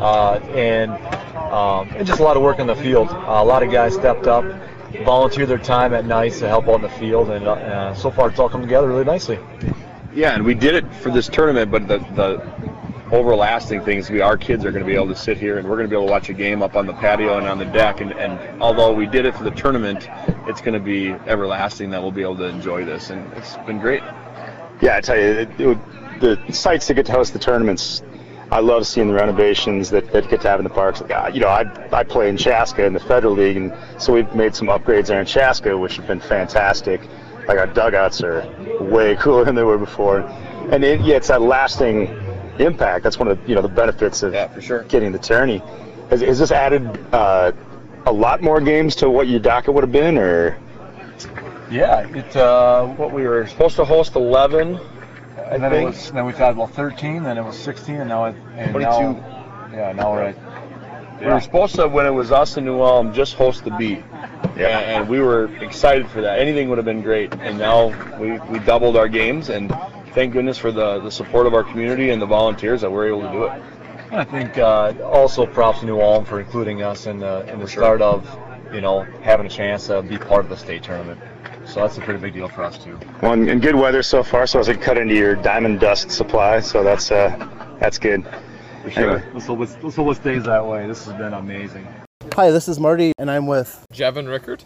uh, 0.00 0.34
and 0.54 0.92
um, 1.52 1.88
and 1.96 2.06
just 2.06 2.20
a 2.20 2.22
lot 2.22 2.36
of 2.36 2.42
work 2.42 2.60
in 2.60 2.68
the 2.68 2.76
field. 2.76 3.08
Uh, 3.08 3.42
a 3.42 3.44
lot 3.44 3.64
of 3.64 3.72
guys 3.72 3.94
stepped 3.94 4.26
up, 4.26 4.44
volunteered 5.04 5.48
their 5.48 5.58
time 5.58 5.94
at 5.94 6.04
nights 6.04 6.38
to 6.40 6.48
help 6.48 6.68
on 6.68 6.82
the 6.82 6.88
field, 6.88 7.30
and 7.30 7.46
uh, 7.46 7.94
so 7.94 8.10
far 8.10 8.28
it's 8.28 8.38
all 8.38 8.48
come 8.48 8.62
together 8.62 8.88
really 8.88 9.04
nicely. 9.04 9.38
Yeah, 10.14 10.34
and 10.34 10.44
we 10.44 10.54
did 10.54 10.74
it 10.74 10.94
for 10.94 11.10
this 11.10 11.28
tournament, 11.28 11.70
but 11.70 11.88
the 11.88 11.98
the 12.14 12.54
overlasting 13.12 13.82
things 13.82 14.10
we 14.10 14.20
our 14.20 14.36
kids 14.36 14.64
are 14.64 14.72
going 14.72 14.82
to 14.82 14.86
be 14.86 14.94
able 14.94 15.06
to 15.06 15.14
sit 15.14 15.36
here 15.36 15.58
and 15.58 15.68
we're 15.68 15.76
going 15.76 15.86
to 15.86 15.90
be 15.90 15.94
able 15.94 16.06
to 16.06 16.10
watch 16.10 16.30
a 16.30 16.32
game 16.32 16.62
up 16.62 16.74
on 16.74 16.86
the 16.86 16.92
patio 16.94 17.36
and 17.38 17.46
on 17.46 17.58
the 17.58 17.64
deck 17.66 18.00
and, 18.00 18.12
and 18.14 18.62
although 18.62 18.92
we 18.92 19.06
did 19.06 19.26
it 19.26 19.36
for 19.36 19.44
the 19.44 19.50
tournament 19.50 20.08
it's 20.48 20.60
going 20.60 20.72
to 20.72 20.80
be 20.80 21.10
everlasting 21.28 21.90
that 21.90 22.00
we'll 22.02 22.10
be 22.10 22.22
able 22.22 22.36
to 22.36 22.46
enjoy 22.46 22.82
this 22.84 23.10
and 23.10 23.30
it's 23.34 23.56
been 23.58 23.78
great 23.78 24.02
Yeah, 24.80 24.96
I 24.96 25.00
tell 25.00 25.16
you, 25.16 25.24
it, 25.24 25.60
it, 25.60 26.20
the 26.20 26.52
sites 26.52 26.86
that 26.88 26.94
get 26.94 27.06
to 27.06 27.12
host 27.12 27.32
the 27.32 27.38
tournaments, 27.38 28.02
I 28.50 28.60
love 28.60 28.86
seeing 28.86 29.08
the 29.08 29.14
renovations 29.14 29.90
that, 29.90 30.12
that 30.12 30.28
get 30.28 30.40
to 30.42 30.48
have 30.48 30.60
in 30.60 30.64
the 30.64 30.70
parks. 30.70 31.00
Like, 31.00 31.10
uh, 31.10 31.30
you 31.32 31.40
know, 31.40 31.48
I, 31.48 31.64
I 31.92 32.04
play 32.04 32.28
in 32.28 32.36
Chaska 32.36 32.84
in 32.84 32.92
the 32.92 33.00
Federal 33.00 33.34
League, 33.34 33.56
and 33.56 33.74
so 33.98 34.12
we've 34.12 34.32
made 34.34 34.54
some 34.54 34.68
upgrades 34.68 35.06
there 35.06 35.20
in 35.20 35.26
Chaska, 35.26 35.76
which 35.76 35.96
have 35.96 36.06
been 36.06 36.20
fantastic. 36.20 37.00
Like 37.48 37.58
our 37.58 37.66
dugouts 37.66 38.22
are 38.22 38.46
way 38.80 39.16
cooler 39.20 39.44
than 39.44 39.54
they 39.54 39.62
were 39.62 39.78
before, 39.78 40.20
and 40.70 40.84
it, 40.84 41.00
yeah, 41.00 41.16
it's 41.16 41.28
that 41.28 41.42
lasting 41.42 42.08
impact. 42.58 43.04
That's 43.04 43.18
one 43.18 43.28
of 43.28 43.42
the, 43.42 43.48
you 43.48 43.54
know 43.54 43.62
the 43.62 43.68
benefits 43.68 44.22
of 44.22 44.34
for 44.52 44.60
sure. 44.60 44.82
getting 44.84 45.12
the 45.12 45.18
tourney. 45.18 45.62
Has, 46.10 46.20
has 46.20 46.38
this 46.38 46.50
added 46.50 46.86
uh, 47.12 47.52
a 48.06 48.12
lot 48.12 48.42
more 48.42 48.60
games 48.60 48.96
to 48.96 49.10
what 49.10 49.28
your 49.28 49.40
docket 49.40 49.74
would 49.74 49.84
have 49.84 49.92
been, 49.92 50.18
or? 50.18 50.58
Yeah, 51.70 52.06
it 52.08 52.36
uh, 52.36 52.86
what 52.86 53.12
we 53.12 53.26
were 53.26 53.46
supposed 53.46 53.76
to 53.76 53.84
host 53.84 54.16
11, 54.16 54.78
and 55.50 55.62
then 55.62 55.72
it 55.72 55.76
think. 55.76 55.90
was 55.90 56.12
then 56.12 56.26
we've 56.26 56.36
had 56.36 56.56
well 56.56 56.66
13, 56.66 57.22
then 57.22 57.38
it 57.38 57.44
was 57.44 57.58
16, 57.58 57.96
and 57.96 58.08
now 58.08 58.26
it 58.26 58.36
and 58.56 58.72
22. 58.72 58.90
now 58.90 59.70
Yeah, 59.72 59.92
now 59.92 60.12
we're 60.12 60.22
at. 60.22 61.20
We 61.20 61.26
were 61.26 61.40
supposed 61.40 61.76
to, 61.76 61.88
when 61.88 62.06
it 62.06 62.10
was 62.10 62.32
us 62.32 62.56
in 62.56 62.64
New 62.64 62.82
Ulm, 62.82 63.14
just 63.14 63.34
host 63.34 63.64
the 63.64 63.70
beat. 63.70 64.02
Yeah. 64.56 64.78
And, 64.78 65.02
and 65.02 65.08
we 65.08 65.20
were 65.20 65.46
excited 65.62 66.08
for 66.08 66.20
that. 66.20 66.38
Anything 66.38 66.68
would 66.68 66.78
have 66.78 66.84
been 66.84 67.02
great. 67.02 67.32
And 67.34 67.56
now 67.56 67.88
we, 68.18 68.38
we 68.50 68.58
doubled 68.60 68.96
our 68.96 69.08
games, 69.08 69.48
and 69.48 69.74
thank 70.12 70.32
goodness 70.32 70.58
for 70.58 70.72
the, 70.72 71.00
the 71.00 71.10
support 71.10 71.46
of 71.46 71.54
our 71.54 71.64
community 71.64 72.10
and 72.10 72.20
the 72.20 72.26
volunteers 72.26 72.80
that 72.80 72.90
we're 72.90 73.08
able 73.08 73.22
to 73.22 73.32
do 73.32 73.44
it. 73.44 73.62
I 74.12 74.24
think 74.24 74.58
uh, 74.58 74.92
also 75.02 75.46
props 75.46 75.80
to 75.80 75.86
New 75.86 76.00
Ulm 76.00 76.24
for 76.24 76.40
including 76.40 76.82
us 76.82 77.06
in 77.06 77.18
the 77.18 77.50
in 77.52 77.58
the 77.58 77.66
start 77.66 78.00
of, 78.00 78.28
you 78.72 78.80
know, 78.80 79.02
having 79.22 79.46
a 79.46 79.48
chance 79.48 79.88
to 79.88 80.02
be 80.02 80.18
part 80.18 80.44
of 80.44 80.50
the 80.50 80.56
state 80.56 80.82
tournament. 80.84 81.20
So 81.66 81.80
that's 81.80 81.98
a 81.98 82.00
pretty 82.00 82.20
big 82.20 82.34
deal 82.34 82.48
for 82.48 82.62
us 82.62 82.78
too. 82.82 82.98
Well, 83.22 83.32
and, 83.32 83.48
and 83.48 83.62
good 83.62 83.74
weather 83.74 84.02
so 84.02 84.22
far, 84.22 84.46
so 84.46 84.58
I 84.58 84.60
was 84.60 84.68
like 84.68 84.82
cut 84.82 84.98
into 84.98 85.14
your 85.14 85.34
diamond 85.34 85.80
dust 85.80 86.10
supply, 86.10 86.60
so 86.60 86.84
that's 86.84 87.10
uh, 87.10 87.76
that's 87.80 87.98
good. 87.98 88.24
For 88.82 88.90
sure. 88.90 89.10
Anyway. 89.10 89.30
Let's, 89.32 89.46
hope 89.46 89.60
it's, 89.60 89.76
let's 89.82 89.98
it 89.98 90.20
stays 90.20 90.44
that 90.44 90.66
way. 90.66 90.86
This 90.86 91.06
has 91.06 91.14
been 91.14 91.32
amazing. 91.32 91.86
Hi, 92.34 92.50
this 92.50 92.68
is 92.68 92.78
Marty, 92.78 93.12
and 93.18 93.30
I'm 93.30 93.46
with 93.46 93.86
Jevin 93.92 94.28
Rickard. 94.28 94.62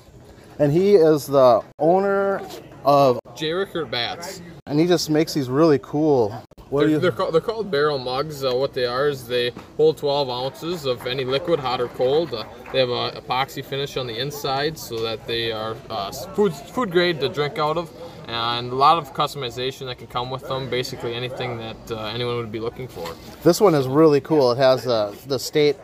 And 0.58 0.72
he 0.72 0.96
is 0.96 1.26
the 1.26 1.62
owner 1.78 2.40
of 2.88 3.20
J. 3.36 3.52
Rickard 3.52 3.90
Bats. 3.90 4.40
And 4.66 4.80
he 4.80 4.86
just 4.86 5.10
makes 5.10 5.34
these 5.34 5.50
really 5.50 5.78
cool. 5.82 6.30
What 6.70 6.80
they're, 6.80 6.88
you... 6.88 6.98
they're, 6.98 7.12
called, 7.12 7.34
they're 7.34 7.42
called 7.42 7.70
barrel 7.70 7.98
mugs. 7.98 8.42
Uh, 8.42 8.54
what 8.54 8.72
they 8.72 8.86
are 8.86 9.08
is 9.08 9.28
they 9.28 9.50
hold 9.76 9.98
12 9.98 10.30
ounces 10.30 10.86
of 10.86 11.06
any 11.06 11.24
liquid, 11.24 11.60
hot 11.60 11.82
or 11.82 11.88
cold. 11.88 12.32
Uh, 12.32 12.44
they 12.72 12.78
have 12.78 12.88
an 12.88 13.20
epoxy 13.20 13.62
finish 13.62 13.98
on 13.98 14.06
the 14.06 14.18
inside 14.18 14.78
so 14.78 15.02
that 15.02 15.26
they 15.26 15.52
are 15.52 15.76
uh, 15.90 16.10
food, 16.34 16.54
food 16.54 16.90
grade 16.90 17.20
to 17.20 17.28
drink 17.28 17.58
out 17.58 17.76
of 17.76 17.90
and 18.26 18.72
a 18.72 18.74
lot 18.74 18.96
of 18.96 19.12
customization 19.12 19.86
that 19.86 19.98
can 19.98 20.06
come 20.06 20.30
with 20.30 20.48
them. 20.48 20.70
Basically, 20.70 21.14
anything 21.14 21.58
that 21.58 21.90
uh, 21.90 22.06
anyone 22.06 22.36
would 22.36 22.52
be 22.52 22.60
looking 22.60 22.88
for. 22.88 23.06
This 23.42 23.60
one 23.60 23.74
is 23.74 23.86
really 23.86 24.22
cool. 24.22 24.52
It 24.52 24.58
has 24.58 24.86
uh, 24.86 25.14
the 25.26 25.38
state 25.38 25.76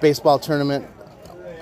baseball 0.00 0.38
tournament 0.38 0.86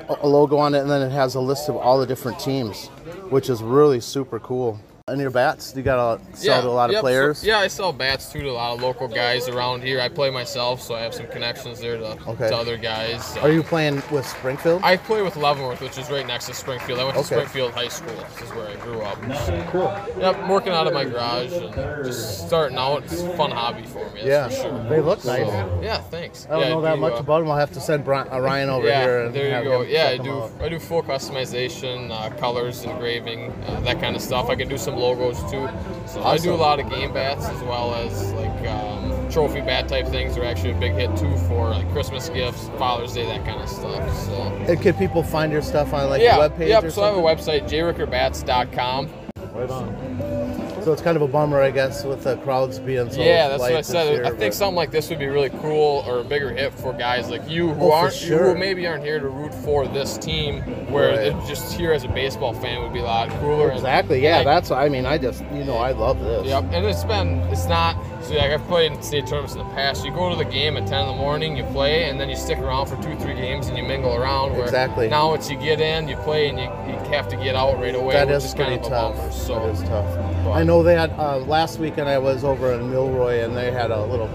a 0.08 0.28
logo 0.28 0.56
on 0.56 0.74
it, 0.74 0.80
and 0.80 0.90
then 0.90 1.02
it 1.02 1.10
has 1.10 1.34
a 1.34 1.40
list 1.40 1.68
of 1.68 1.76
all 1.76 1.98
the 1.98 2.06
different 2.06 2.38
teams, 2.38 2.90
which 3.30 3.48
is 3.48 3.62
really 3.62 4.00
super 4.00 4.38
cool. 4.38 4.78
And 5.06 5.20
your 5.20 5.28
bats, 5.28 5.74
you 5.76 5.82
got 5.82 6.16
to 6.16 6.34
sell 6.34 6.56
yeah, 6.56 6.60
to 6.62 6.66
a 6.66 6.70
lot 6.70 6.88
yep, 6.88 7.00
of 7.00 7.02
players. 7.02 7.40
So, 7.40 7.46
yeah, 7.46 7.58
I 7.58 7.68
sell 7.68 7.92
bats 7.92 8.32
too 8.32 8.40
to 8.40 8.48
a 8.48 8.52
lot 8.52 8.72
of 8.72 8.80
local 8.80 9.06
guys 9.06 9.50
around 9.50 9.82
here. 9.82 10.00
I 10.00 10.08
play 10.08 10.30
myself, 10.30 10.80
so 10.80 10.94
I 10.94 11.02
have 11.02 11.12
some 11.12 11.26
connections 11.26 11.78
there 11.78 11.98
to, 11.98 12.18
okay. 12.26 12.48
to 12.48 12.56
other 12.56 12.78
guys. 12.78 13.36
Are 13.36 13.52
you 13.52 13.62
playing 13.62 13.96
with 14.10 14.26
Springfield? 14.26 14.80
I 14.82 14.96
play 14.96 15.20
with 15.20 15.36
Leavenworth, 15.36 15.82
which 15.82 15.98
is 15.98 16.08
right 16.10 16.26
next 16.26 16.46
to 16.46 16.54
Springfield. 16.54 17.00
I 17.00 17.04
went 17.04 17.18
okay. 17.18 17.22
to 17.22 17.34
Springfield 17.34 17.72
High 17.72 17.88
School. 17.88 18.16
This 18.16 18.48
is 18.48 18.54
where 18.54 18.66
I 18.66 18.76
grew 18.76 19.02
up. 19.02 19.18
So, 19.44 19.66
cool. 19.68 20.22
Yep, 20.22 20.38
I'm 20.38 20.48
working 20.48 20.72
out 20.72 20.86
of 20.86 20.94
my 20.94 21.04
garage 21.04 21.52
and 21.52 21.74
just 22.06 22.46
starting 22.48 22.78
out. 22.78 23.04
It's 23.04 23.20
a 23.20 23.36
fun 23.36 23.50
hobby 23.50 23.84
for 23.84 24.08
me. 24.12 24.22
yeah, 24.24 24.48
for 24.48 24.54
sure. 24.54 24.88
they 24.88 25.02
look 25.02 25.22
nice. 25.26 25.46
So, 25.46 25.80
yeah, 25.82 25.98
thanks. 25.98 26.46
I 26.46 26.52
don't 26.52 26.60
yeah, 26.62 26.68
know 26.70 26.80
that 26.80 26.98
much 26.98 27.12
uh, 27.12 27.16
about 27.16 27.40
them. 27.40 27.50
I'll 27.50 27.58
have 27.58 27.72
to 27.72 27.80
send 27.80 28.06
Brian, 28.06 28.26
uh, 28.32 28.40
Ryan 28.40 28.70
over 28.70 28.86
yeah, 28.86 29.02
here. 29.02 29.24
And 29.26 29.34
there 29.34 29.58
you 29.58 29.68
go. 29.68 29.82
Yeah, 29.82 30.08
I 30.08 30.16
do. 30.16 30.50
I 30.62 30.70
do 30.70 30.78
full 30.78 31.02
customization, 31.02 32.10
uh, 32.10 32.34
colors, 32.38 32.84
engraving, 32.84 33.50
uh, 33.66 33.80
that 33.80 34.00
kind 34.00 34.16
of 34.16 34.22
stuff. 34.22 34.48
I 34.48 34.56
can 34.56 34.66
do 34.66 34.78
some 34.78 34.93
logos 34.94 35.40
too. 35.50 35.68
So 36.06 36.20
awesome. 36.20 36.24
I 36.24 36.36
do 36.38 36.52
a 36.52 36.56
lot 36.56 36.80
of 36.80 36.88
game 36.90 37.12
bats 37.12 37.46
as 37.46 37.62
well 37.62 37.94
as 37.94 38.32
like 38.32 38.68
um, 38.68 39.30
trophy 39.30 39.60
bat 39.60 39.88
type 39.88 40.06
things. 40.08 40.34
They're 40.34 40.44
actually 40.44 40.72
a 40.72 40.80
big 40.80 40.92
hit 40.92 41.16
too 41.16 41.36
for 41.48 41.70
like 41.70 41.90
Christmas 41.92 42.28
gifts, 42.28 42.68
Father's 42.78 43.14
Day, 43.14 43.26
that 43.26 43.44
kind 43.44 43.60
of 43.60 43.68
stuff. 43.68 44.16
So. 44.24 44.32
And 44.68 44.80
can 44.80 44.94
people 44.94 45.22
find 45.22 45.52
your 45.52 45.62
stuff 45.62 45.92
on 45.92 46.08
like 46.08 46.22
yeah, 46.22 46.36
a 46.36 46.38
web 46.40 46.56
page? 46.56 46.68
Yep. 46.68 46.82
so 46.82 46.88
something? 46.90 47.24
I 47.24 47.30
have 47.30 47.38
a 47.38 47.42
website, 47.42 47.68
jrickardbats.com. 47.68 49.08
Right 49.52 49.70
on. 49.70 50.03
So 50.84 50.92
it's 50.92 51.00
kind 51.00 51.16
of 51.16 51.22
a 51.22 51.28
bummer, 51.28 51.62
I 51.62 51.70
guess, 51.70 52.04
with 52.04 52.26
uh, 52.26 52.34
the 52.34 52.42
crowds 52.42 52.78
being 52.78 53.10
so. 53.10 53.22
Yeah, 53.22 53.48
that's 53.48 53.60
what 53.60 53.74
I 53.74 53.80
said. 53.80 54.12
Year, 54.12 54.24
I 54.26 54.28
think 54.28 54.40
but... 54.40 54.54
something 54.54 54.76
like 54.76 54.90
this 54.90 55.08
would 55.08 55.18
be 55.18 55.28
really 55.28 55.48
cool 55.48 56.04
or 56.06 56.18
a 56.18 56.24
bigger 56.24 56.50
hit 56.52 56.74
for 56.74 56.92
guys 56.92 57.30
like 57.30 57.48
you 57.48 57.72
who 57.72 57.84
oh, 57.84 57.92
aren't, 57.92 58.12
sure. 58.12 58.52
who 58.52 58.58
maybe 58.58 58.86
aren't 58.86 59.02
here 59.02 59.18
to 59.18 59.28
root 59.28 59.54
for 59.54 59.88
this 59.88 60.18
team, 60.18 60.60
where 60.92 61.32
right. 61.32 61.48
just 61.48 61.72
here 61.72 61.92
as 61.92 62.04
a 62.04 62.08
baseball 62.08 62.52
fan 62.52 62.82
would 62.82 62.92
be 62.92 62.98
a 62.98 63.02
lot 63.02 63.30
cooler. 63.40 63.72
Exactly. 63.72 64.16
And, 64.16 64.24
yeah, 64.24 64.38
and 64.40 64.46
that's. 64.46 64.70
I 64.70 64.90
mean, 64.90 65.06
I 65.06 65.16
just, 65.16 65.42
you 65.54 65.64
know, 65.64 65.78
I 65.78 65.92
love 65.92 66.20
this. 66.20 66.46
Yep, 66.48 66.64
and 66.64 66.84
it's 66.84 67.04
been, 67.04 67.38
it's 67.50 67.66
not. 67.66 67.96
So 68.24 68.34
like 68.36 68.52
I've 68.52 68.66
played 68.68 68.92
in 68.92 69.02
state 69.02 69.26
tournaments 69.26 69.52
in 69.54 69.58
the 69.58 69.74
past. 69.74 70.02
You 70.02 70.10
go 70.10 70.30
to 70.30 70.36
the 70.36 70.50
game 70.50 70.78
at 70.78 70.86
10 70.86 71.00
in 71.02 71.06
the 71.08 71.14
morning, 71.14 71.56
you 71.56 71.64
play, 71.64 72.08
and 72.08 72.18
then 72.18 72.30
you 72.30 72.36
stick 72.36 72.58
around 72.58 72.86
for 72.86 72.96
two, 73.02 73.14
three 73.16 73.34
games, 73.34 73.68
and 73.68 73.76
you 73.76 73.84
mingle 73.84 74.14
around. 74.14 74.52
Where 74.52 74.64
exactly. 74.64 75.08
Now 75.08 75.28
once 75.28 75.50
you 75.50 75.58
get 75.58 75.78
in, 75.78 76.08
you 76.08 76.16
play, 76.16 76.48
and 76.48 76.58
you, 76.58 76.64
you 76.64 76.98
have 77.12 77.28
to 77.28 77.36
get 77.36 77.54
out 77.54 77.78
right 77.78 77.94
away. 77.94 78.14
That 78.14 78.30
is, 78.30 78.54
kind 78.54 78.72
of 78.72 78.82
tough. 78.82 79.16
bummer. 79.16 79.30
So 79.30 79.54
that 79.54 79.68
is 79.68 79.82
tough. 79.82 80.16
But, 80.42 80.52
I 80.52 80.62
know 80.62 80.82
they 80.82 80.94
had 80.94 81.10
uh, 81.18 81.38
last 81.38 81.78
weekend. 81.78 82.08
I 82.08 82.16
was 82.16 82.44
over 82.44 82.72
in 82.72 82.90
Milroy, 82.90 83.44
and 83.44 83.54
they 83.54 83.70
had 83.70 83.90
a 83.90 84.02
little 84.06 84.28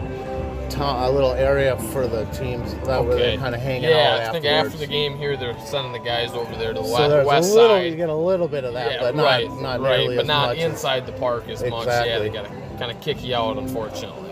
town, 0.70 1.04
a 1.04 1.10
little 1.10 1.34
area 1.34 1.76
for 1.92 2.08
the 2.08 2.26
teams 2.26 2.76
that 2.76 2.90
okay. 2.90 3.08
were 3.08 3.16
they 3.16 3.38
kind 3.38 3.56
of 3.56 3.62
hanging 3.62 3.90
yeah, 3.90 3.90
out. 3.90 4.20
Yeah, 4.20 4.30
I 4.30 4.32
think 4.34 4.46
after 4.46 4.78
the 4.78 4.86
game 4.86 5.18
here, 5.18 5.36
they're 5.36 5.60
sending 5.66 5.94
the 5.94 6.00
guys 6.00 6.34
over 6.34 6.56
there 6.56 6.74
to 6.74 6.80
the 6.80 6.86
so 6.86 7.10
west, 7.10 7.28
west 7.28 7.54
little, 7.56 7.70
side. 7.70 7.92
You 7.92 7.96
get 7.96 8.10
a 8.10 8.16
little 8.16 8.48
bit 8.48 8.66
of 8.66 8.74
that, 8.74 8.92
yeah, 8.92 9.00
but 9.00 9.16
not 9.16 9.24
right, 9.24 9.52
not 9.60 9.82
right, 9.82 10.16
but 10.16 10.28
not 10.28 10.50
much 10.50 10.58
inside 10.60 11.08
the 11.08 11.14
park 11.14 11.50
as 11.50 11.64
exactly. 11.64 11.72
much. 11.72 11.88
Yeah, 11.88 12.20
they 12.20 12.30
gotta 12.30 12.69
kind 12.80 12.92
of 12.92 13.02
kick 13.02 13.22
you 13.24 13.36
out, 13.36 13.58
unfortunately. 13.58 14.32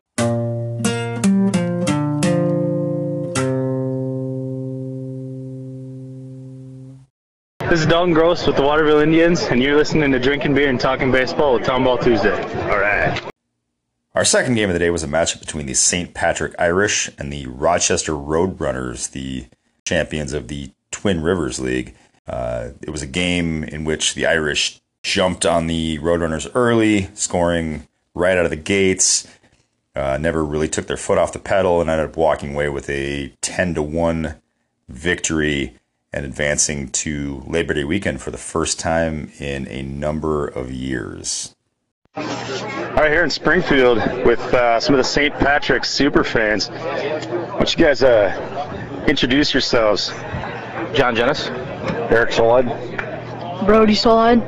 This 7.70 7.82
is 7.82 7.86
Dalton 7.86 8.14
Gross 8.14 8.48
with 8.48 8.56
the 8.56 8.62
Waterville 8.62 9.00
Indians, 9.00 9.44
and 9.44 9.62
you're 9.62 9.76
listening 9.76 10.14
to 10.14 10.20
Drinking 10.20 10.56
Beer 10.56 10.70
and 10.70 10.80
Talking 10.80 11.12
Baseball 11.12 11.56
with 11.56 11.66
Town 11.66 11.84
Ball 11.84 11.98
Tuesday. 11.98 12.42
All 12.72 12.80
right. 12.80 13.22
Our 14.16 14.24
second 14.24 14.56
game 14.56 14.70
of 14.70 14.74
the 14.74 14.80
day 14.80 14.90
was 14.90 15.04
a 15.04 15.08
matchup 15.08 15.42
between 15.42 15.66
the 15.66 15.74
St. 15.74 16.14
Patrick 16.14 16.56
Irish 16.58 17.10
and 17.20 17.32
the 17.32 17.46
Rochester 17.48 18.14
Roadrunners, 18.14 19.12
the 19.12 19.48
champions 19.86 20.32
of 20.32 20.48
the 20.48 20.72
Twin 20.90 21.22
Rivers 21.22 21.60
League. 21.60 21.96
Uh, 22.26 22.70
it 22.82 22.90
was 22.90 23.02
a 23.02 23.08
game 23.08 23.66
in 23.66 23.84
which 23.84 24.16
the 24.16 24.26
Irish 24.26 24.82
jumped 25.04 25.46
on 25.46 25.68
the 25.68 26.00
Roadrunners 26.00 26.50
early, 26.56 27.10
scoring 27.14 27.88
right 28.18 28.38
out 28.38 28.46
of 28.46 28.50
the 28.50 28.56
gates. 28.58 29.28
Uh, 29.96 30.18
never 30.20 30.44
really 30.44 30.68
took 30.68 30.88
their 30.88 30.98
foot 30.98 31.18
off 31.18 31.34
the 31.34 31.40
pedal 31.40 31.82
and 31.82 31.90
ended 31.90 32.10
up 32.10 32.18
walking 32.18 32.54
away 32.54 32.70
with 32.70 32.90
a 32.90 33.34
10 33.42 33.76
to 33.76 33.82
1 33.82 34.36
victory 34.90 35.74
and 36.14 36.26
advancing 36.26 36.90
to 36.90 37.44
Labor 37.48 37.74
Day 37.74 37.84
weekend 37.84 38.22
for 38.22 38.32
the 38.32 38.38
first 38.38 38.80
time 38.80 39.32
in 39.40 39.68
a 39.68 39.82
number 39.82 40.48
of 40.48 40.72
years. 40.72 41.56
All 42.16 42.24
right, 42.24 43.12
here 43.12 43.24
in 43.24 43.30
Springfield 43.30 43.98
with 44.26 44.40
uh, 44.54 44.80
some 44.80 44.96
of 44.96 44.98
the 44.98 45.04
St. 45.04 45.34
Patrick's 45.36 45.90
super 45.90 46.24
fans. 46.24 46.70
Why 46.70 47.20
don't 47.20 47.78
you 47.78 47.84
guys 47.84 48.02
uh, 48.02 49.06
introduce 49.08 49.54
yourselves? 49.54 50.10
John 50.94 51.16
Jennis. 51.16 51.48
Eric 52.10 52.32
Solid. 52.32 52.66
Brody 53.66 53.94
Solid. 53.94 54.42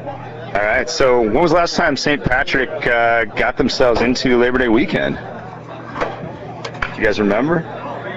All 0.50 0.66
right, 0.66 0.90
so 0.90 1.22
when 1.22 1.34
was 1.34 1.52
the 1.52 1.58
last 1.58 1.76
time 1.76 1.96
St. 1.96 2.24
Patrick 2.24 2.70
uh, 2.88 3.26
got 3.26 3.56
themselves 3.56 4.02
into 4.02 4.36
Labor 4.36 4.58
Day 4.58 4.68
weekend? 4.68 5.16
Do 5.16 6.98
you 6.98 7.04
guys 7.04 7.20
remember? 7.20 7.60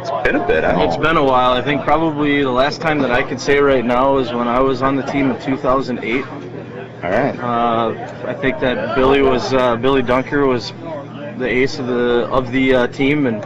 It's 0.00 0.10
been 0.26 0.36
a 0.36 0.46
bit. 0.46 0.64
It's 0.64 0.96
been 0.96 1.18
a 1.18 1.22
while. 1.22 1.52
I 1.52 1.60
think 1.60 1.82
probably 1.82 2.42
the 2.42 2.50
last 2.50 2.80
time 2.80 3.00
that 3.00 3.10
I 3.10 3.22
could 3.22 3.38
say 3.38 3.58
right 3.58 3.84
now 3.84 4.16
is 4.16 4.32
when 4.32 4.48
I 4.48 4.60
was 4.60 4.80
on 4.80 4.96
the 4.96 5.02
team 5.02 5.30
in 5.30 5.42
2008. 5.42 6.24
All 6.24 7.10
right. 7.10 7.38
Uh, 7.38 8.24
I 8.26 8.32
think 8.32 8.60
that 8.60 8.96
Billy 8.96 9.20
was 9.20 9.52
uh, 9.52 9.76
Billy 9.76 10.00
Dunker 10.00 10.46
was 10.46 10.72
the 11.36 11.46
ace 11.46 11.78
of 11.78 11.86
the 11.86 12.26
of 12.30 12.50
the 12.50 12.74
uh, 12.74 12.86
team, 12.86 13.26
and 13.26 13.44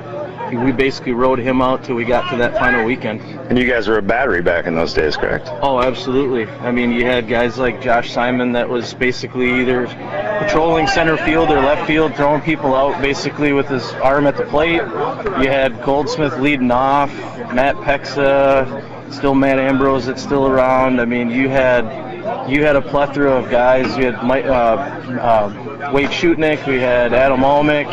we 0.52 0.72
basically 0.72 1.12
rode 1.12 1.38
him 1.38 1.60
out 1.60 1.84
till 1.84 1.96
we 1.96 2.04
got 2.04 2.30
to 2.30 2.36
that 2.36 2.54
final 2.54 2.84
weekend. 2.84 3.20
And 3.20 3.58
you 3.58 3.68
guys 3.68 3.88
were 3.88 3.98
a 3.98 4.02
battery 4.02 4.42
back 4.42 4.66
in 4.66 4.74
those 4.74 4.94
days, 4.94 5.16
correct? 5.16 5.48
Oh, 5.62 5.80
absolutely. 5.80 6.46
I 6.60 6.70
mean, 6.70 6.92
you 6.92 7.04
had 7.04 7.28
guys 7.28 7.58
like 7.58 7.80
Josh 7.80 8.12
Simon 8.12 8.52
that 8.52 8.68
was 8.68 8.94
basically 8.94 9.60
either 9.60 9.86
patrolling 9.86 10.86
center 10.86 11.16
field 11.16 11.50
or 11.50 11.60
left 11.60 11.86
field, 11.86 12.14
throwing 12.14 12.40
people 12.42 12.74
out 12.74 13.00
basically 13.00 13.52
with 13.52 13.68
his 13.68 13.92
arm 13.94 14.26
at 14.26 14.36
the 14.36 14.44
plate. 14.44 14.82
You 14.82 15.50
had 15.50 15.82
Goldsmith 15.82 16.38
leading 16.38 16.70
off, 16.70 17.12
Matt 17.52 17.76
Pexa, 17.76 19.12
still 19.12 19.34
Matt 19.34 19.58
Ambrose 19.58 20.06
that's 20.06 20.22
still 20.22 20.46
around. 20.46 21.00
I 21.00 21.04
mean, 21.04 21.30
you 21.30 21.48
had 21.48 22.06
you 22.48 22.64
had 22.64 22.76
a 22.76 22.82
plethora 22.82 23.30
of 23.32 23.50
guys. 23.50 23.96
You 23.96 24.06
had 24.06 24.24
Mike, 24.24 24.44
uh, 24.44 24.76
uh, 25.20 25.90
Wade 25.92 26.10
Shutnick, 26.10 26.66
we 26.66 26.78
had 26.78 27.12
Adam 27.12 27.40
Almick, 27.40 27.86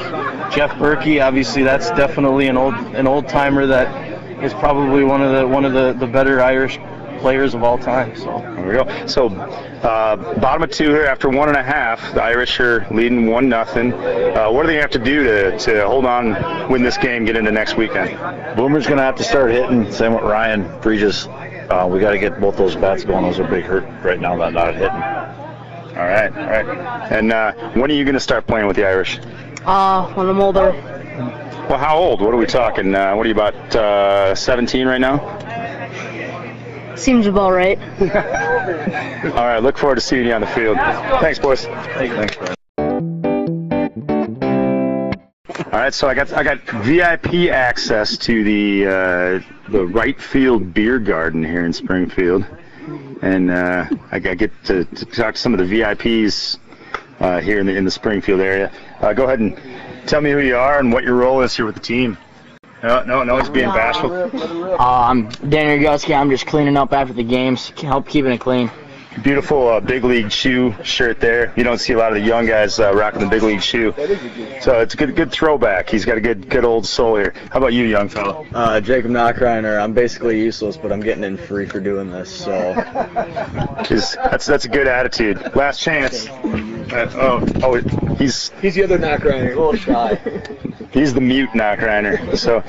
Jeff 0.51 0.71
Berkey. 0.71 1.23
Obviously, 1.25 1.63
that's 1.63 1.89
definitely 1.91 2.47
an 2.47 2.57
old 2.57 2.73
an 2.73 3.07
old 3.07 3.27
timer 3.27 3.65
that 3.67 4.43
is 4.43 4.53
probably 4.53 5.03
one 5.03 5.21
of 5.21 5.33
the 5.33 5.47
one 5.47 5.65
of 5.65 5.73
the, 5.73 5.93
the 5.93 6.07
better 6.07 6.41
Irish 6.41 6.79
players 7.19 7.53
of 7.53 7.63
all 7.63 7.77
time. 7.77 8.15
So 8.17 8.39
there 8.39 8.67
we 8.67 8.73
go. 8.73 9.07
So 9.07 9.27
uh, 9.27 10.39
bottom 10.39 10.63
of 10.63 10.71
two 10.71 10.89
here 10.89 11.05
after 11.05 11.29
one 11.29 11.47
and 11.47 11.57
a 11.57 11.63
half. 11.63 12.13
The 12.13 12.21
Irish 12.21 12.59
are 12.59 12.85
leading 12.91 13.27
one 13.27 13.47
nothing. 13.47 13.93
Uh, 13.93 14.49
what 14.51 14.63
do 14.63 14.67
they 14.67 14.73
going 14.73 14.75
to 14.75 14.81
have 14.81 14.91
to 14.91 14.99
do 14.99 15.23
to, 15.23 15.57
to 15.57 15.87
hold 15.87 16.05
on, 16.05 16.69
win 16.69 16.83
this 16.83 16.97
game, 16.97 17.23
get 17.23 17.37
into 17.37 17.51
next 17.51 17.77
weekend? 17.77 18.17
Boomer's 18.57 18.85
going 18.85 18.97
to 18.97 19.03
have 19.03 19.15
to 19.15 19.23
start 19.23 19.51
hitting. 19.51 19.89
Same 19.91 20.13
with 20.13 20.23
Ryan 20.23 20.81
Bridges. 20.81 21.27
Uh, 21.27 21.87
we 21.89 21.99
got 21.99 22.11
to 22.11 22.19
get 22.19 22.41
both 22.41 22.57
those 22.57 22.75
bats 22.75 23.05
going. 23.05 23.23
Those 23.23 23.39
are 23.39 23.47
big 23.47 23.63
hurt 23.63 23.85
right 24.03 24.19
now. 24.19 24.35
That 24.35 24.51
not 24.51 24.73
hitting. 24.73 24.89
All 24.89 26.07
right, 26.07 26.35
all 26.35 26.45
right. 26.45 27.11
And 27.11 27.31
uh, 27.31 27.53
when 27.73 27.89
are 27.89 27.93
you 27.93 28.03
going 28.03 28.15
to 28.15 28.19
start 28.19 28.47
playing 28.47 28.67
with 28.67 28.75
the 28.75 28.85
Irish? 28.85 29.19
Uh, 29.65 30.13
when 30.13 30.27
I'm 30.27 30.41
older. 30.41 30.71
Well, 31.69 31.77
how 31.77 31.97
old? 31.97 32.21
What 32.21 32.33
are 32.33 32.37
we 32.37 32.45
talking? 32.45 32.93
Uh, 32.93 33.15
what 33.15 33.25
are 33.25 33.29
you 33.29 33.35
about? 33.35 33.75
Uh, 33.75 34.35
17 34.35 34.85
right 34.85 34.99
now? 34.99 35.39
Seems 36.95 37.27
about 37.27 37.51
right. 37.51 37.79
All 38.01 39.45
right. 39.45 39.59
Look 39.59 39.77
forward 39.77 39.95
to 39.95 40.01
seeing 40.01 40.25
you 40.25 40.33
on 40.33 40.41
the 40.41 40.47
field. 40.47 40.77
Thanks, 40.77 41.39
boys. 41.39 41.65
Thanks, 41.65 42.35
Brian. 42.35 42.55
All 45.71 45.79
right, 45.79 45.93
so 45.93 46.07
I 46.07 46.13
got 46.13 46.31
I 46.33 46.43
got 46.43 46.59
VIP 46.83 47.49
access 47.51 48.15
to 48.17 48.43
the 48.43 48.85
uh, 48.85 49.71
the 49.71 49.85
right 49.87 50.19
field 50.21 50.73
beer 50.73 50.99
garden 50.99 51.43
here 51.43 51.65
in 51.65 51.73
Springfield, 51.73 52.45
and 53.23 53.49
uh, 53.49 53.87
I, 54.11 54.15
I 54.17 54.19
get 54.19 54.51
to, 54.65 54.85
to 54.85 55.05
talk 55.05 55.33
to 55.33 55.39
some 55.39 55.53
of 55.53 55.59
the 55.59 55.65
VIPs 55.65 56.59
uh, 57.19 57.39
here 57.41 57.59
in 57.59 57.65
the 57.65 57.75
in 57.75 57.85
the 57.85 57.91
Springfield 57.91 58.41
area. 58.41 58.71
Uh, 58.99 59.13
go 59.13 59.25
ahead 59.25 59.39
and 59.39 59.57
tell 60.07 60.21
me 60.21 60.31
who 60.31 60.39
you 60.39 60.55
are 60.55 60.79
and 60.79 60.91
what 60.91 61.03
your 61.03 61.15
role 61.15 61.41
is 61.41 61.55
here 61.55 61.65
with 61.65 61.75
the 61.75 61.81
team. 61.81 62.17
No, 62.83 63.01
no, 63.03 63.23
no, 63.23 63.37
he's 63.37 63.49
being 63.49 63.69
bashful. 63.69 64.11
Uh, 64.11 64.77
I'm 64.77 65.29
Danny 65.29 65.81
Roguski. 65.81 66.13
I'm 66.13 66.29
just 66.29 66.45
cleaning 66.45 66.75
up 66.75 66.91
after 66.91 67.13
the 67.13 67.23
games, 67.23 67.69
help 67.69 68.09
keeping 68.09 68.31
it 68.33 68.41
clean. 68.41 68.69
Beautiful 69.21 69.69
uh, 69.69 69.79
Big 69.79 70.03
League 70.03 70.31
Chew 70.31 70.73
shirt 70.83 71.19
there. 71.19 71.53
You 71.55 71.63
don't 71.63 71.77
see 71.77 71.93
a 71.93 71.97
lot 71.97 72.11
of 72.11 72.21
the 72.21 72.27
young 72.27 72.47
guys 72.47 72.79
uh, 72.79 72.93
rocking 72.93 73.21
the 73.21 73.27
Big 73.27 73.43
League 73.43 73.61
Chew, 73.61 73.93
so 74.59 74.79
it's 74.79 74.95
a 74.95 74.97
good 74.97 75.15
good 75.15 75.31
throwback. 75.31 75.87
He's 75.87 76.03
got 76.03 76.17
a 76.17 76.21
good 76.21 76.49
good 76.49 76.65
old 76.65 76.85
soul 76.85 77.15
here. 77.15 77.33
How 77.51 77.59
about 77.59 77.73
you, 77.73 77.85
young 77.85 78.09
fellow? 78.09 78.45
Uh, 78.53 78.81
Jacob 78.81 79.11
Knockreiner. 79.11 79.79
I'm 79.79 79.93
basically 79.93 80.41
useless, 80.41 80.77
but 80.77 80.91
I'm 80.91 80.99
getting 80.99 81.23
in 81.23 81.37
free 81.37 81.67
for 81.67 81.79
doing 81.79 82.09
this. 82.09 82.29
So 82.29 82.73
that's 82.73 84.45
that's 84.47 84.65
a 84.65 84.69
good 84.69 84.87
attitude. 84.87 85.55
Last 85.55 85.79
chance. 85.79 86.27
Uh, 86.93 87.09
oh, 87.15 87.47
oh, 87.63 88.15
he's 88.15 88.49
he's 88.61 88.75
the 88.75 88.83
other 88.83 88.99
Knockreiner, 88.99 89.55
a 89.55 89.59
little 89.59 89.75
shy. 89.75 90.15
he's 90.91 91.13
the 91.13 91.21
mute 91.21 91.49
Knockreiner. 91.49 92.37
So 92.37 92.63